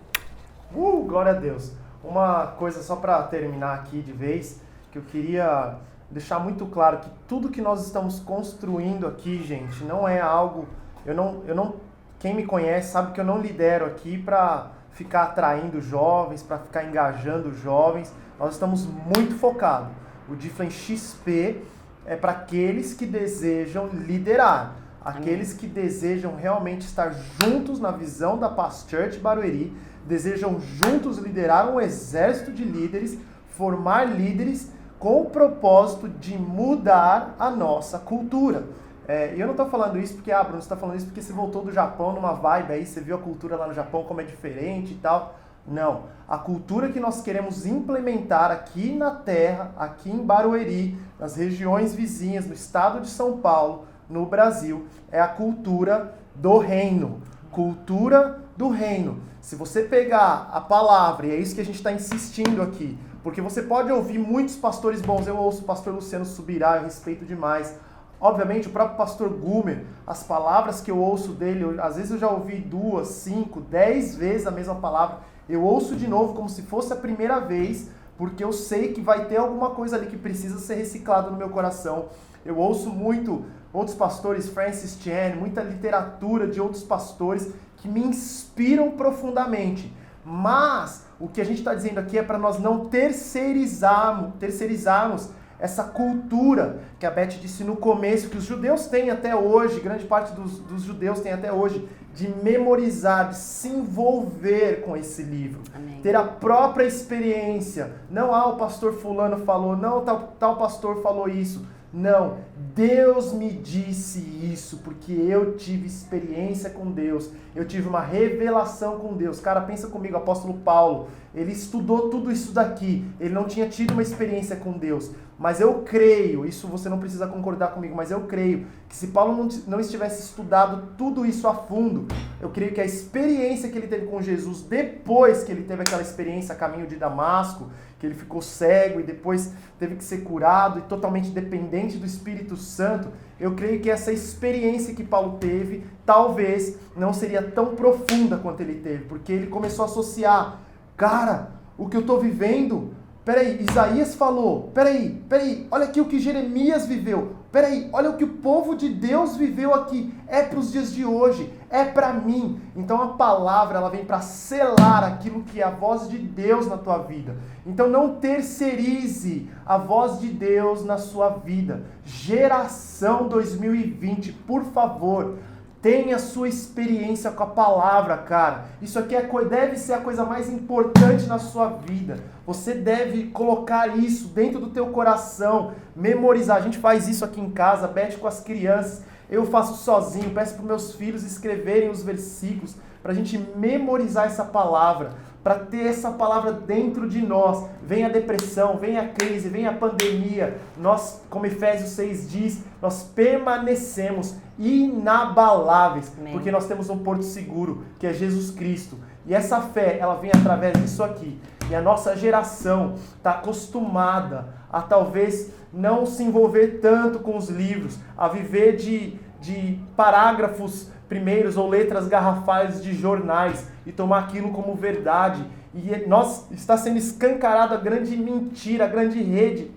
Uh, 0.75 1.05
glória 1.05 1.31
a 1.31 1.35
Deus. 1.35 1.73
Uma 2.03 2.49
coisa 2.59 2.83
só 2.83 2.97
para 2.97 3.23
terminar 3.25 3.75
aqui 3.75 4.03
de 4.03 4.13
vez, 4.13 4.61
que 4.91 4.99
eu 4.99 5.03
queria 5.03 5.77
deixar 6.11 6.41
muito 6.41 6.67
claro 6.67 6.99
que 6.99 7.11
tudo 7.29 7.49
que 7.49 7.61
nós 7.61 7.87
estamos 7.87 8.19
construindo 8.19 9.07
aqui, 9.07 9.43
gente, 9.45 9.85
não 9.85 10.09
é 10.09 10.21
algo. 10.21 10.67
Eu 11.05 11.15
não, 11.15 11.43
eu 11.47 11.55
não. 11.55 11.77
Quem 12.19 12.35
me 12.35 12.45
conhece 12.45 12.93
sabe 12.93 13.13
que 13.13 13.21
eu 13.21 13.25
não 13.25 13.41
lidero 13.41 13.85
aqui 13.85 14.17
para 14.17 14.71
ficar 14.93 15.25
atraindo 15.25 15.81
jovens, 15.81 16.43
para 16.43 16.59
ficar 16.59 16.85
engajando 16.85 17.53
jovens. 17.55 18.13
Nós 18.39 18.55
estamos 18.55 18.87
muito 18.87 19.35
focados. 19.35 19.89
O 20.29 20.37
Difflin 20.37 20.71
XP 20.71 21.63
é 22.07 22.17
para 22.17 22.33
aqueles 22.33 22.95
que 22.95 23.07
desejam 23.07 23.89
liderar, 23.89 24.77
aqueles 25.05 25.53
que 25.53 25.67
desejam 25.67 26.37
realmente 26.37 26.83
estar 26.83 27.13
juntos 27.41 27.81
na 27.81 27.91
visão 27.91 28.39
da 28.39 28.49
Past 28.49 28.89
Church 28.89 29.19
Barueri, 29.19 29.77
desejam 30.07 30.61
juntos 30.61 31.19
liderar 31.19 31.69
um 31.69 31.81
exército 31.81 32.53
de 32.53 32.65
líderes, 32.65 33.19
formar 33.49 34.05
líderes 34.05 34.71
com 34.99 35.23
o 35.23 35.31
propósito 35.31 36.09
de 36.09 36.39
mudar 36.39 37.35
a 37.39 37.51
nossa 37.51 37.99
cultura. 37.99 38.65
É, 39.07 39.35
eu 39.37 39.47
não 39.47 39.53
estou 39.53 39.69
falando 39.69 39.99
isso 39.99 40.15
porque, 40.15 40.31
ah, 40.31 40.43
Bruno, 40.43 40.61
você 40.61 40.67
está 40.67 40.77
falando 40.77 40.97
isso 40.97 41.07
porque 41.07 41.23
você 41.23 41.33
voltou 41.33 41.65
do 41.65 41.73
Japão 41.73 42.13
numa 42.13 42.35
vibe 42.35 42.73
aí, 42.73 42.87
você 42.87 43.01
viu 43.01 43.17
a 43.17 43.19
cultura 43.19 43.57
lá 43.57 43.67
no 43.67 43.75
Japão 43.75 44.05
como 44.05 44.21
é 44.21 44.25
diferente 44.25 44.93
e 44.93 44.97
tal. 44.97 45.35
Não. 45.67 46.05
A 46.29 46.39
cultura 46.39 46.89
que 46.89 46.99
nós 46.99 47.21
queremos 47.21 47.67
implementar 47.67 48.51
aqui 48.51 48.95
na 48.95 49.11
Terra, 49.11 49.73
aqui 49.77 50.11
em 50.11 50.25
Barueri, 50.25 50.99
nas 51.19 51.37
regiões 51.37 51.95
vizinhas, 51.95 52.47
no 52.47 52.55
estado 52.55 53.01
de 53.01 53.09
São 53.09 53.39
Paulo, 53.39 53.87
no 54.09 54.27
Brasil, 54.27 54.87
é 55.11 55.21
a 55.21 55.29
cultura 55.29 56.15
do 56.35 56.59
reino. 56.59 57.21
Cultura 57.51 58.41
do 58.57 58.69
reino. 58.69 59.21
Se 59.41 59.57
você 59.57 59.83
pegar 59.83 60.51
a 60.53 60.61
palavra, 60.61 61.27
e 61.27 61.31
é 61.31 61.37
isso 61.37 61.55
que 61.55 61.61
a 61.61 61.65
gente 61.65 61.77
está 61.77 61.93
insistindo 61.93 62.63
aqui, 62.63 62.99
porque 63.23 63.41
você 63.41 63.63
pode 63.63 63.91
ouvir 63.91 64.19
muitos 64.19 64.57
pastores 64.57 65.01
bons. 65.01 65.27
Eu 65.27 65.37
ouço 65.37 65.63
o 65.63 65.65
pastor 65.65 65.95
Luciano 65.95 66.25
Subirá, 66.25 66.77
eu 66.77 66.85
respeito 66.85 67.25
demais. 67.25 67.77
Obviamente, 68.23 68.69
o 68.69 68.71
próprio 68.71 68.97
pastor 68.97 69.31
Gumer, 69.31 69.85
as 70.07 70.23
palavras 70.23 70.81
que 70.81 70.93
eu 70.93 70.97
ouço 70.97 71.33
dele, 71.33 71.65
eu, 71.65 71.83
às 71.83 71.97
vezes 71.97 72.13
eu 72.13 72.19
já 72.19 72.31
ouvi 72.31 72.59
duas, 72.59 73.09
cinco, 73.09 73.61
dez 73.61 74.15
vezes 74.15 74.47
a 74.47 74.53
mesma 74.53 74.77
palavra. 74.77 75.19
Eu 75.49 75.65
ouço 75.65 75.97
de 75.97 76.07
novo 76.07 76.33
como 76.33 76.49
se 76.49 76.63
fosse 76.63 76.93
a 76.93 76.97
primeira 76.97 77.41
vez, 77.41 77.91
porque 78.17 78.45
eu 78.45 78.53
sei 78.53 78.93
que 78.93 79.01
vai 79.01 79.25
ter 79.25 79.39
alguma 79.39 79.71
coisa 79.71 79.97
ali 79.97 80.07
que 80.07 80.17
precisa 80.17 80.61
ser 80.61 80.77
reciclado 80.77 81.33
no 81.33 81.37
meu 81.37 81.49
coração. 81.49 82.11
Eu 82.47 82.59
ouço 82.59 82.91
muito 82.91 83.45
outros 83.73 83.97
pastores, 83.97 84.49
Francis 84.49 84.97
Chan, 85.03 85.35
muita 85.37 85.61
literatura 85.61 86.47
de 86.47 86.61
outros 86.61 86.85
pastores 86.85 87.53
que 87.79 87.89
me 87.89 88.05
inspiram 88.05 88.93
profundamente. 88.93 89.93
Mas 90.25 91.05
o 91.19 91.27
que 91.27 91.41
a 91.41 91.45
gente 91.45 91.59
está 91.59 91.75
dizendo 91.75 91.99
aqui 91.99 92.17
é 92.17 92.23
para 92.23 92.39
nós 92.39 92.61
não 92.61 92.85
terceirizarmos, 92.85 94.35
terceirizarmos 94.39 95.31
essa 95.63 95.85
cultura 95.85 96.81
que 96.99 97.07
a 97.07 97.11
Beth 97.11 97.39
disse 97.41 97.63
no 97.63 97.77
começo, 97.77 98.29
que 98.29 98.37
os 98.37 98.43
judeus 98.43 98.87
têm 98.87 99.11
até 99.11 99.37
hoje, 99.37 99.79
grande 99.79 100.05
parte 100.05 100.35
dos, 100.35 100.59
dos 100.59 100.83
judeus 100.83 101.21
tem 101.21 101.33
até 101.33 101.53
hoje, 101.53 101.89
de 102.13 102.29
memorizar, 102.43 103.29
de 103.29 103.37
se 103.37 103.69
envolver 103.69 104.83
com 104.85 104.97
esse 104.97 105.23
livro. 105.23 105.61
Amém. 105.73 106.01
Ter 106.03 106.17
a 106.17 106.25
própria 106.25 106.85
experiência. 106.85 107.93
Não, 108.11 108.35
ah, 108.35 108.49
o 108.49 108.57
pastor 108.57 108.95
fulano 108.95 109.45
falou, 109.45 109.77
não, 109.77 110.05
tal, 110.05 110.35
tal 110.37 110.57
pastor 110.57 111.01
falou 111.01 111.29
isso. 111.29 111.65
Não, 111.93 112.39
Deus 112.75 113.35
me 113.35 113.51
disse 113.51 114.19
isso 114.51 114.79
porque 114.79 115.13
eu 115.13 115.57
tive 115.57 115.87
experiência 115.87 116.71
com 116.71 116.91
Deus, 116.91 117.31
eu 117.55 117.67
tive 117.67 117.87
uma 117.87 118.01
revelação 118.01 118.99
com 118.99 119.13
Deus. 119.13 119.41
Cara, 119.41 119.61
pensa 119.61 119.89
comigo, 119.89 120.17
apóstolo 120.17 120.55
Paulo, 120.55 121.09
ele 121.35 121.53
estudou 121.53 122.09
tudo 122.09 122.33
isso 122.33 122.53
daqui, 122.53 123.05
ele 123.21 123.35
não 123.35 123.45
tinha 123.45 123.69
tido 123.69 123.93
uma 123.93 124.01
experiência 124.01 124.57
com 124.57 124.73
Deus, 124.73 125.11
mas 125.43 125.61
eu 125.61 125.83
creio, 125.83 126.47
isso 126.47 126.69
você 126.69 126.89
não 126.89 127.01
precisa 127.01 127.27
concordar 127.27 127.73
comigo, 127.73 127.97
mas 127.97 128.13
eu 128.13 128.21
creio 128.29 128.65
que 128.89 128.95
se 128.95 129.09
Paulo 129.09 129.37
não, 129.37 129.49
não 129.67 129.81
estivesse 129.81 130.23
estudado 130.23 130.95
tudo 130.97 131.27
isso 131.27 131.49
a 131.49 131.55
fundo, 131.55 132.07
eu 132.41 132.49
creio 132.51 132.73
que 132.73 132.81
a 132.81 132.85
experiência 132.85 133.69
que 133.69 133.77
ele 133.77 133.89
teve 133.89 134.07
com 134.07 134.23
Jesus, 134.23 134.63
depois 134.63 135.43
que 135.43 135.51
ele 135.51 135.65
teve 135.65 135.83
aquela 135.83 136.01
experiência 136.01 136.55
a 136.55 136.57
caminho 136.57 136.87
de 136.87 136.95
Damasco, 136.95 137.73
que 137.99 138.07
ele 138.07 138.15
ficou 138.15 138.41
cego 138.41 139.01
e 139.01 139.03
depois 139.03 139.53
teve 139.81 139.97
que 139.97 140.05
ser 140.05 140.19
curado 140.19 140.79
e 140.79 140.83
totalmente 140.83 141.31
dependente 141.31 141.99
do 141.99 142.07
Espírito 142.07 142.57
Santo, 142.57 143.09
eu 143.41 143.57
creio 143.57 143.81
que 143.81 143.91
essa 143.91 144.13
experiência 144.13 144.95
que 144.95 145.03
Paulo 145.03 145.39
teve 145.41 145.85
talvez 146.07 146.79
não 146.97 147.13
seria 147.13 147.43
tão 147.43 147.75
profunda 147.75 148.37
quanto 148.37 148.61
ele 148.61 148.77
teve, 148.77 149.07
porque 149.07 149.33
ele 149.33 149.49
começou 149.49 149.85
a 149.85 149.89
associar, 149.89 150.61
cara, 150.97 151.51
o 151.77 151.89
que 151.89 151.97
eu 151.97 152.03
estou 152.03 152.21
vivendo 152.21 153.02
Peraí, 153.25 153.65
Isaías 153.69 154.17
falou. 154.17 154.71
Peraí, 154.75 155.23
peraí, 155.29 155.67
olha 155.71 155.85
aqui 155.85 156.01
o 156.01 156.07
que 156.07 156.19
Jeremias 156.19 156.87
viveu. 156.87 157.37
Peraí, 157.53 157.89
olha 157.93 158.11
o 158.11 158.17
que 158.17 158.25
o 158.25 158.39
povo 158.39 158.75
de 158.75 158.89
Deus 158.89 159.37
viveu 159.37 159.73
aqui. 159.73 160.13
É 160.27 160.43
para 160.43 160.59
os 160.59 160.73
dias 160.73 160.93
de 160.93 161.05
hoje, 161.05 161.53
é 161.71 161.85
para 161.85 162.13
mim. 162.13 162.61
Então 162.75 163.01
a 163.01 163.09
palavra 163.09 163.79
ela 163.79 163.91
vem 163.91 164.05
para 164.05 164.21
selar 164.21 165.05
aquilo 165.05 165.43
que 165.45 165.61
é 165.61 165.65
a 165.65 165.71
voz 165.71 166.09
de 166.09 166.19
Deus 166.19 166.67
na 166.67 166.77
tua 166.77 166.99
vida. 166.99 167.37
Então 167.65 167.89
não 167.89 168.17
terceirize 168.17 169.49
a 169.65 169.79
voz 169.79 170.19
de 170.19 170.29
Deus 170.29 170.85
na 170.85 170.99
sua 170.99 171.29
vida. 171.29 171.85
Geração 172.05 173.29
2020, 173.29 174.33
por 174.33 174.65
favor, 174.65 175.39
Tenha 175.83 176.17
sua 176.17 176.49
experiência 176.49 177.33
com 177.33 177.43
a 177.43 177.47
palavra, 177.47 178.17
cara. 178.19 178.67
Isso 178.81 179.01
aqui 179.01 179.17
é, 179.17 179.29
deve 179.45 179.77
ser 179.77 179.95
a 179.95 180.01
coisa 180.01 180.25
mais 180.25 180.49
importante 180.49 181.27
na 181.27 181.41
sua 181.41 181.71
vida. 181.71 182.21
Você 182.47 182.73
deve 182.73 183.25
colocar 183.31 183.99
isso 183.99 184.29
dentro 184.29 184.61
do 184.61 184.71
teu 184.71 184.87
coração, 184.87 185.73
memorizar. 185.97 186.59
A 186.59 186.61
gente 186.61 186.79
faz 186.79 187.09
isso 187.09 187.25
aqui 187.25 187.41
em 187.41 187.51
casa, 187.51 187.89
Bete 187.89 188.17
com 188.17 188.29
as 188.29 188.39
crianças. 188.39 189.03
Eu 189.29 189.45
faço 189.45 189.83
sozinho, 189.83 190.31
peço 190.31 190.55
para 190.55 190.65
meus 190.65 190.95
filhos 190.95 191.25
escreverem 191.25 191.91
os 191.91 192.05
versículos, 192.05 192.77
para 193.03 193.11
a 193.11 193.15
gente 193.15 193.37
memorizar 193.57 194.27
essa 194.27 194.45
palavra 194.45 195.11
para 195.43 195.57
ter 195.57 195.87
essa 195.87 196.13
palavra 196.13 196.53
dentro 196.53 197.09
de 197.09 197.21
nós. 197.21 197.69
Vem 197.83 198.05
a 198.05 198.09
depressão, 198.09 198.77
vem 198.77 198.99
a 198.99 199.09
crise, 199.09 199.49
vem 199.49 199.67
a 199.67 199.73
pandemia. 199.73 200.59
Nós, 200.77 201.23
como 201.29 201.47
Efésios 201.47 201.91
6 201.91 202.31
diz, 202.31 202.65
nós 202.81 203.03
permanecemos 203.03 204.37
inabaláveis, 204.59 206.13
Amém. 206.19 206.33
porque 206.33 206.51
nós 206.51 206.67
temos 206.67 206.89
um 206.91 206.99
porto 206.99 207.25
seguro, 207.25 207.85
que 207.99 208.07
é 208.07 208.13
Jesus 208.13 208.51
Cristo. 208.51 208.97
E 209.27 209.35
essa 209.35 209.61
fé, 209.61 209.99
ela 209.99 210.15
vem 210.15 210.31
através 210.31 210.75
disso 210.81 211.03
aqui. 211.03 211.41
E 211.71 211.75
a 211.75 211.81
nossa 211.81 212.17
geração 212.17 212.95
está 213.17 213.33
acostumada 213.33 214.49
a 214.71 214.81
talvez 214.81 215.53
não 215.73 216.07
se 216.07 216.23
envolver 216.23 216.81
tanto 216.81 217.19
com 217.21 217.37
os 217.37 217.49
livros, 217.49 217.99
a 218.17 218.29
viver 218.29 218.77
de, 218.77 219.19
de 219.41 219.79
parágrafos 219.97 220.91
primeiros 221.09 221.57
ou 221.57 221.69
letras 221.69 222.09
garrafais 222.09 222.83
de 222.83 222.95
jornais 222.95 223.72
e 223.87 223.93
tomar 223.93 224.21
aquilo 224.21 224.51
como 224.51 224.75
verdade. 224.75 225.45
E 225.75 225.93
é, 225.93 226.07
nós 226.07 226.51
está 226.51 226.77
sendo 226.77 226.99
escancarada 226.99 227.75
a 227.75 227.79
grande 227.79 228.17
mentira, 228.17 228.85
a 228.85 228.89
grande 228.89 229.23
rede 229.23 229.71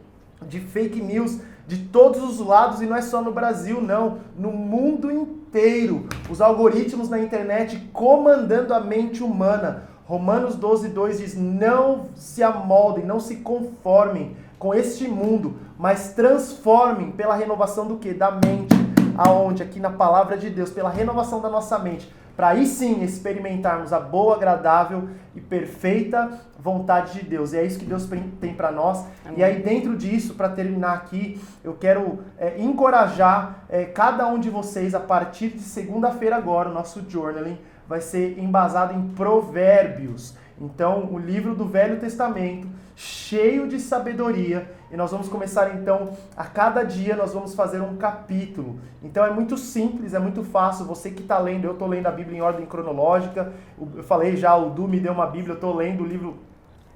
de 0.47 0.59
fake 0.59 1.01
news 1.01 1.39
de 1.67 1.77
todos 1.77 2.23
os 2.23 2.45
lados 2.45 2.81
e 2.81 2.85
não 2.85 2.95
é 2.95 3.01
só 3.01 3.21
no 3.21 3.31
Brasil, 3.31 3.81
não, 3.81 4.19
no 4.37 4.51
mundo 4.51 5.11
inteiro. 5.11 6.07
Os 6.29 6.41
algoritmos 6.41 7.09
na 7.09 7.19
internet 7.19 7.89
comandando 7.91 8.73
a 8.73 8.79
mente 8.79 9.23
humana. 9.23 9.83
Romanos 10.05 10.55
12, 10.55 10.89
2 10.89 11.17
diz: 11.17 11.35
Não 11.35 12.07
se 12.15 12.43
amoldem, 12.43 13.05
não 13.05 13.19
se 13.19 13.37
conformem 13.37 14.35
com 14.59 14.73
este 14.73 15.07
mundo, 15.07 15.55
mas 15.77 16.13
transformem 16.13 17.11
pela 17.11 17.35
renovação 17.35 17.87
do 17.87 17.97
que? 17.97 18.13
Da 18.13 18.31
mente 18.31 18.75
aonde 19.17 19.63
aqui 19.63 19.79
na 19.79 19.89
palavra 19.89 20.37
de 20.37 20.49
Deus, 20.49 20.69
pela 20.69 20.89
renovação 20.89 21.41
da 21.41 21.49
nossa 21.49 21.79
mente, 21.79 22.11
para 22.35 22.49
aí 22.49 22.65
sim 22.65 23.03
experimentarmos 23.03 23.93
a 23.93 23.99
boa, 23.99 24.35
agradável 24.35 25.09
e 25.35 25.41
perfeita 25.41 26.39
vontade 26.59 27.19
de 27.19 27.25
Deus. 27.25 27.53
E 27.53 27.57
é 27.57 27.63
isso 27.63 27.79
que 27.79 27.85
Deus 27.85 28.09
tem 28.41 28.53
para 28.53 28.71
nós. 28.71 29.05
Amém. 29.23 29.39
E 29.39 29.43
aí, 29.43 29.61
dentro 29.61 29.95
disso, 29.95 30.33
para 30.33 30.49
terminar 30.49 30.93
aqui, 30.93 31.39
eu 31.63 31.73
quero 31.73 32.19
é, 32.37 32.59
encorajar 32.59 33.65
é, 33.69 33.85
cada 33.85 34.27
um 34.27 34.39
de 34.39 34.49
vocês 34.49 34.95
a 34.95 34.99
partir 34.99 35.49
de 35.49 35.61
segunda-feira 35.61 36.35
agora, 36.35 36.69
o 36.69 36.73
nosso 36.73 37.03
journaling 37.07 37.57
vai 37.87 38.01
ser 38.01 38.39
embasado 38.39 38.93
em 38.93 39.09
provérbios. 39.09 40.35
Então, 40.59 41.09
o 41.11 41.19
livro 41.19 41.53
do 41.53 41.65
Velho 41.65 41.99
Testamento, 41.99 42.67
cheio 42.95 43.67
de 43.67 43.79
sabedoria, 43.79 44.71
e 44.89 44.95
nós 44.95 45.11
vamos 45.11 45.27
começar 45.27 45.75
então 45.75 46.13
a 46.37 46.45
cada 46.45 46.83
dia 46.83 47.15
nós 47.15 47.33
vamos 47.33 47.53
fazer 47.53 47.81
um 47.81 47.97
capítulo. 47.97 48.79
Então 49.03 49.25
é 49.25 49.29
muito 49.29 49.57
simples, 49.57 50.13
é 50.13 50.19
muito 50.19 50.43
fácil. 50.43 50.85
Você 50.85 51.11
que 51.11 51.21
está 51.21 51.37
lendo, 51.37 51.65
eu 51.65 51.73
estou 51.73 51.87
lendo 51.87 52.07
a 52.07 52.11
Bíblia 52.11 52.37
em 52.37 52.41
ordem 52.41 52.65
cronológica. 52.65 53.51
Eu 53.77 54.03
falei 54.03 54.37
já, 54.37 54.55
o 54.55 54.69
Du 54.69 54.87
me 54.87 54.99
deu 54.99 55.11
uma 55.11 55.27
Bíblia, 55.27 55.51
eu 55.51 55.55
estou 55.55 55.75
lendo 55.75 56.03
o 56.03 56.07
livro 56.07 56.37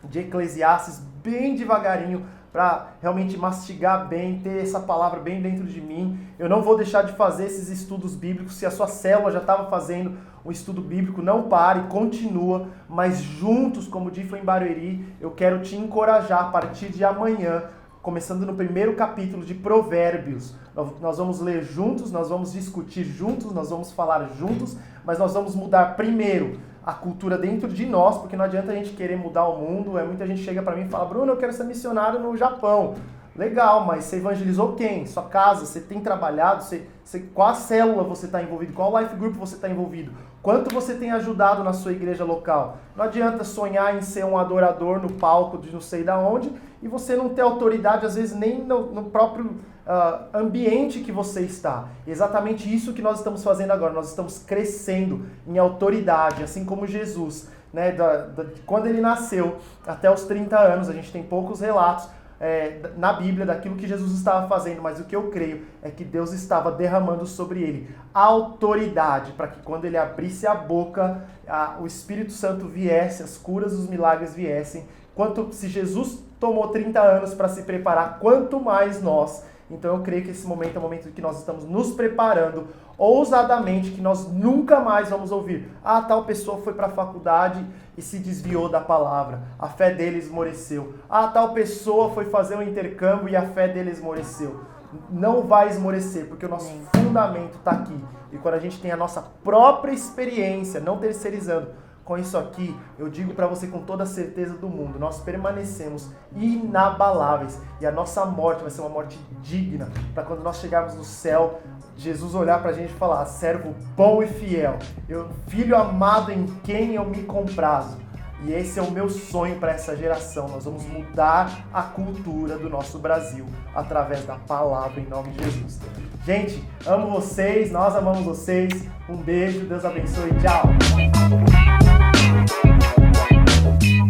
de 0.03 0.19
Eclesiastes 0.19 0.99
bem 1.21 1.55
devagarinho, 1.55 2.25
para 2.51 2.93
realmente 3.01 3.37
mastigar 3.37 4.07
bem, 4.07 4.39
ter 4.39 4.63
essa 4.63 4.79
palavra 4.79 5.19
bem 5.19 5.41
dentro 5.41 5.65
de 5.65 5.79
mim. 5.79 6.19
Eu 6.37 6.49
não 6.49 6.61
vou 6.61 6.75
deixar 6.75 7.03
de 7.03 7.13
fazer 7.13 7.45
esses 7.45 7.69
estudos 7.69 8.15
bíblicos. 8.15 8.55
Se 8.55 8.65
a 8.65 8.71
sua 8.71 8.87
célula 8.87 9.31
já 9.31 9.39
estava 9.39 9.69
fazendo 9.69 10.17
um 10.43 10.51
estudo 10.51 10.81
bíblico, 10.81 11.21
não 11.21 11.43
pare, 11.43 11.83
continua, 11.89 12.67
mas 12.87 13.19
juntos, 13.19 13.87
como 13.87 14.09
em 14.09 14.43
Barueri, 14.43 15.05
eu 15.21 15.31
quero 15.31 15.61
te 15.61 15.75
encorajar 15.75 16.45
a 16.45 16.49
partir 16.49 16.89
de 16.89 17.03
amanhã 17.03 17.63
começando 18.01 18.45
no 18.45 18.55
primeiro 18.55 18.95
capítulo 18.95 19.45
de 19.45 19.53
Provérbios. 19.53 20.55
Nós 21.01 21.17
vamos 21.17 21.41
ler 21.41 21.63
juntos, 21.63 22.11
nós 22.11 22.29
vamos 22.29 22.53
discutir 22.53 23.03
juntos, 23.03 23.51
nós 23.53 23.69
vamos 23.69 23.91
falar 23.91 24.29
juntos, 24.37 24.77
mas 25.05 25.19
nós 25.19 25.33
vamos 25.33 25.53
mudar 25.53 25.95
primeiro 25.95 26.59
a 26.89 26.93
cultura 26.93 27.37
dentro 27.37 27.67
de 27.67 27.85
nós, 27.85 28.17
porque 28.17 28.35
não 28.35 28.45
adianta 28.45 28.71
a 28.71 28.75
gente 28.75 28.91
querer 28.91 29.15
mudar 29.15 29.47
o 29.47 29.57
mundo. 29.57 29.97
É 29.97 30.03
muita 30.03 30.25
gente 30.25 30.41
chega 30.41 30.61
para 30.61 30.75
mim 30.75 30.85
e 30.85 30.89
fala: 30.89 31.05
"Bruno, 31.05 31.33
eu 31.33 31.37
quero 31.37 31.53
ser 31.53 31.63
missionário 31.63 32.19
no 32.19 32.35
Japão". 32.35 32.95
Legal, 33.35 33.85
mas 33.85 34.05
você 34.05 34.17
evangelizou 34.17 34.73
quem? 34.75 35.05
Sua 35.05 35.23
casa? 35.23 35.65
Você 35.65 35.79
tem 35.79 36.01
trabalhado? 36.01 36.63
Você, 36.63 36.87
você, 37.03 37.19
qual 37.19 37.55
célula 37.55 38.03
você 38.03 38.25
está 38.25 38.41
envolvido? 38.41 38.73
Qual 38.73 38.99
life 38.99 39.15
group 39.15 39.35
você 39.35 39.55
está 39.55 39.69
envolvido? 39.69 40.11
Quanto 40.41 40.73
você 40.73 40.95
tem 40.95 41.11
ajudado 41.11 41.63
na 41.63 41.71
sua 41.71 41.91
igreja 41.91 42.25
local? 42.25 42.77
Não 42.95 43.05
adianta 43.05 43.43
sonhar 43.43 43.95
em 43.95 44.01
ser 44.01 44.25
um 44.25 44.37
adorador 44.37 44.99
no 44.99 45.13
palco 45.13 45.57
de 45.57 45.71
não 45.71 45.79
sei 45.79 46.03
da 46.03 46.17
onde 46.17 46.51
e 46.81 46.87
você 46.87 47.15
não 47.15 47.29
ter 47.29 47.41
autoridade, 47.41 48.05
às 48.05 48.15
vezes, 48.15 48.35
nem 48.35 48.63
no, 48.63 48.87
no 48.93 49.03
próprio 49.05 49.57
uh, 49.89 50.37
ambiente 50.37 50.99
que 50.99 51.11
você 51.11 51.41
está. 51.41 51.87
exatamente 52.07 52.73
isso 52.73 52.93
que 52.93 53.01
nós 53.01 53.17
estamos 53.17 53.43
fazendo 53.43 53.71
agora. 53.71 53.91
Nós 53.91 54.09
estamos 54.09 54.37
crescendo 54.39 55.25
em 55.47 55.57
autoridade, 55.57 56.43
assim 56.43 56.63
como 56.63 56.85
Jesus. 56.85 57.49
Né, 57.73 57.91
da, 57.91 58.25
da, 58.25 58.45
quando 58.65 58.87
ele 58.87 58.99
nasceu 58.99 59.57
até 59.85 60.11
os 60.11 60.23
30 60.23 60.57
anos, 60.57 60.89
a 60.89 60.93
gente 60.93 61.11
tem 61.11 61.21
poucos 61.21 61.59
relatos, 61.59 62.07
é, 62.39 62.89
na 62.97 63.13
Bíblia 63.13 63.45
daquilo 63.45 63.75
que 63.75 63.87
Jesus 63.87 64.11
estava 64.13 64.47
fazendo, 64.47 64.81
mas 64.81 64.99
o 64.99 65.03
que 65.03 65.15
eu 65.15 65.29
creio 65.29 65.65
é 65.83 65.91
que 65.91 66.03
Deus 66.05 66.31
estava 66.31 66.71
derramando 66.71 67.25
sobre 67.25 67.61
ele 67.61 67.93
autoridade 68.13 69.33
para 69.33 69.49
que 69.49 69.61
quando 69.61 69.85
ele 69.85 69.97
abrisse 69.97 70.47
a 70.47 70.55
boca, 70.55 71.25
a, 71.47 71.77
o 71.79 71.85
Espírito 71.85 72.31
Santo 72.31 72.65
viesse, 72.65 73.21
as 73.21 73.37
curas, 73.37 73.73
os 73.73 73.87
milagres 73.87 74.33
viessem. 74.33 74.87
Quanto 75.13 75.51
se 75.51 75.67
Jesus 75.67 76.23
tomou 76.39 76.69
30 76.69 76.99
anos 76.99 77.33
para 77.33 77.49
se 77.49 77.63
preparar, 77.63 78.19
quanto 78.19 78.59
mais 78.59 79.01
nós. 79.01 79.43
Então 79.69 79.95
eu 79.95 80.01
creio 80.01 80.23
que 80.23 80.31
esse 80.31 80.47
momento 80.47 80.75
é 80.75 80.79
o 80.79 80.81
momento 80.81 81.11
que 81.11 81.21
nós 81.21 81.37
estamos 81.37 81.65
nos 81.65 81.91
preparando 81.91 82.67
ousadamente, 82.97 83.91
que 83.91 84.01
nós 84.01 84.27
nunca 84.27 84.79
mais 84.79 85.09
vamos 85.09 85.31
ouvir. 85.31 85.71
Ah, 85.83 86.01
tal 86.01 86.25
pessoa 86.25 86.57
foi 86.57 86.73
para 86.73 86.87
a 86.87 86.91
faculdade 86.91 87.65
e 87.97 88.01
se 88.01 88.19
desviou 88.19 88.67
da 88.67 88.81
palavra. 88.81 89.41
A 89.57 89.69
fé 89.69 89.93
dele 89.93 90.17
esmoreceu. 90.17 90.95
Ah, 91.09 91.27
tal 91.27 91.53
pessoa 91.53 92.09
foi 92.11 92.25
fazer 92.25 92.55
um 92.55 92.61
intercâmbio 92.61 93.29
e 93.29 93.35
a 93.35 93.43
fé 93.43 93.67
dele 93.67 93.91
esmoreceu. 93.91 94.61
Não 95.09 95.43
vai 95.43 95.69
esmorecer, 95.69 96.25
porque 96.25 96.45
o 96.45 96.49
nosso 96.49 96.73
fundamento 96.95 97.55
está 97.55 97.71
aqui. 97.71 98.03
E 98.31 98.37
quando 98.37 98.55
a 98.55 98.59
gente 98.59 98.81
tem 98.81 98.91
a 98.91 98.97
nossa 98.97 99.21
própria 99.43 99.91
experiência, 99.91 100.79
não 100.79 100.97
terceirizando, 100.97 101.69
com 102.09 102.17
isso 102.17 102.39
aqui, 102.39 102.75
eu 102.97 103.07
digo 103.07 103.35
para 103.35 103.45
você 103.45 103.67
com 103.67 103.83
toda 103.83 104.01
a 104.01 104.05
certeza 104.07 104.55
do 104.55 104.67
mundo, 104.67 104.97
nós 104.97 105.21
permanecemos 105.21 106.09
inabaláveis 106.35 107.61
e 107.79 107.85
a 107.85 107.91
nossa 107.91 108.25
morte 108.25 108.63
vai 108.63 108.71
ser 108.71 108.81
uma 108.81 108.89
morte 108.89 109.19
digna, 109.43 109.87
para 110.15 110.23
quando 110.23 110.41
nós 110.41 110.57
chegarmos 110.57 110.95
no 110.95 111.03
céu, 111.03 111.59
Jesus 111.95 112.33
olhar 112.33 112.63
para 112.63 112.71
a 112.71 112.73
gente 112.73 112.89
e 112.89 112.95
falar: 112.95 113.23
servo 113.27 113.75
bom 113.95 114.23
e 114.23 114.27
fiel, 114.27 114.79
eu, 115.07 115.29
filho 115.49 115.77
amado 115.77 116.31
em 116.31 116.47
quem 116.63 116.95
eu 116.95 117.05
me 117.05 117.21
comprazo. 117.21 117.99
E 118.43 118.53
esse 118.53 118.79
é 118.79 118.81
o 118.81 118.89
meu 118.89 119.09
sonho 119.09 119.59
para 119.59 119.73
essa 119.73 119.95
geração. 119.97 120.47
Nós 120.47 120.63
vamos 120.63 120.85
mudar 120.85 121.67
a 121.73 121.83
cultura 121.83 122.57
do 122.57 122.69
nosso 122.69 122.97
Brasil 122.97 123.45
através 123.75 124.23
da 124.25 124.37
palavra 124.37 124.99
em 124.99 125.05
nome 125.05 125.29
de 125.31 125.43
Jesus. 125.43 125.79
Gente, 126.25 126.63
amo 126.87 127.11
vocês, 127.11 127.69
nós 127.69 127.95
amamos 127.95 128.23
vocês. 128.23 128.87
Um 129.09 129.17
beijo, 129.17 129.65
Deus 129.65 129.83
abençoe, 129.83 130.31
tchau. 130.39 131.68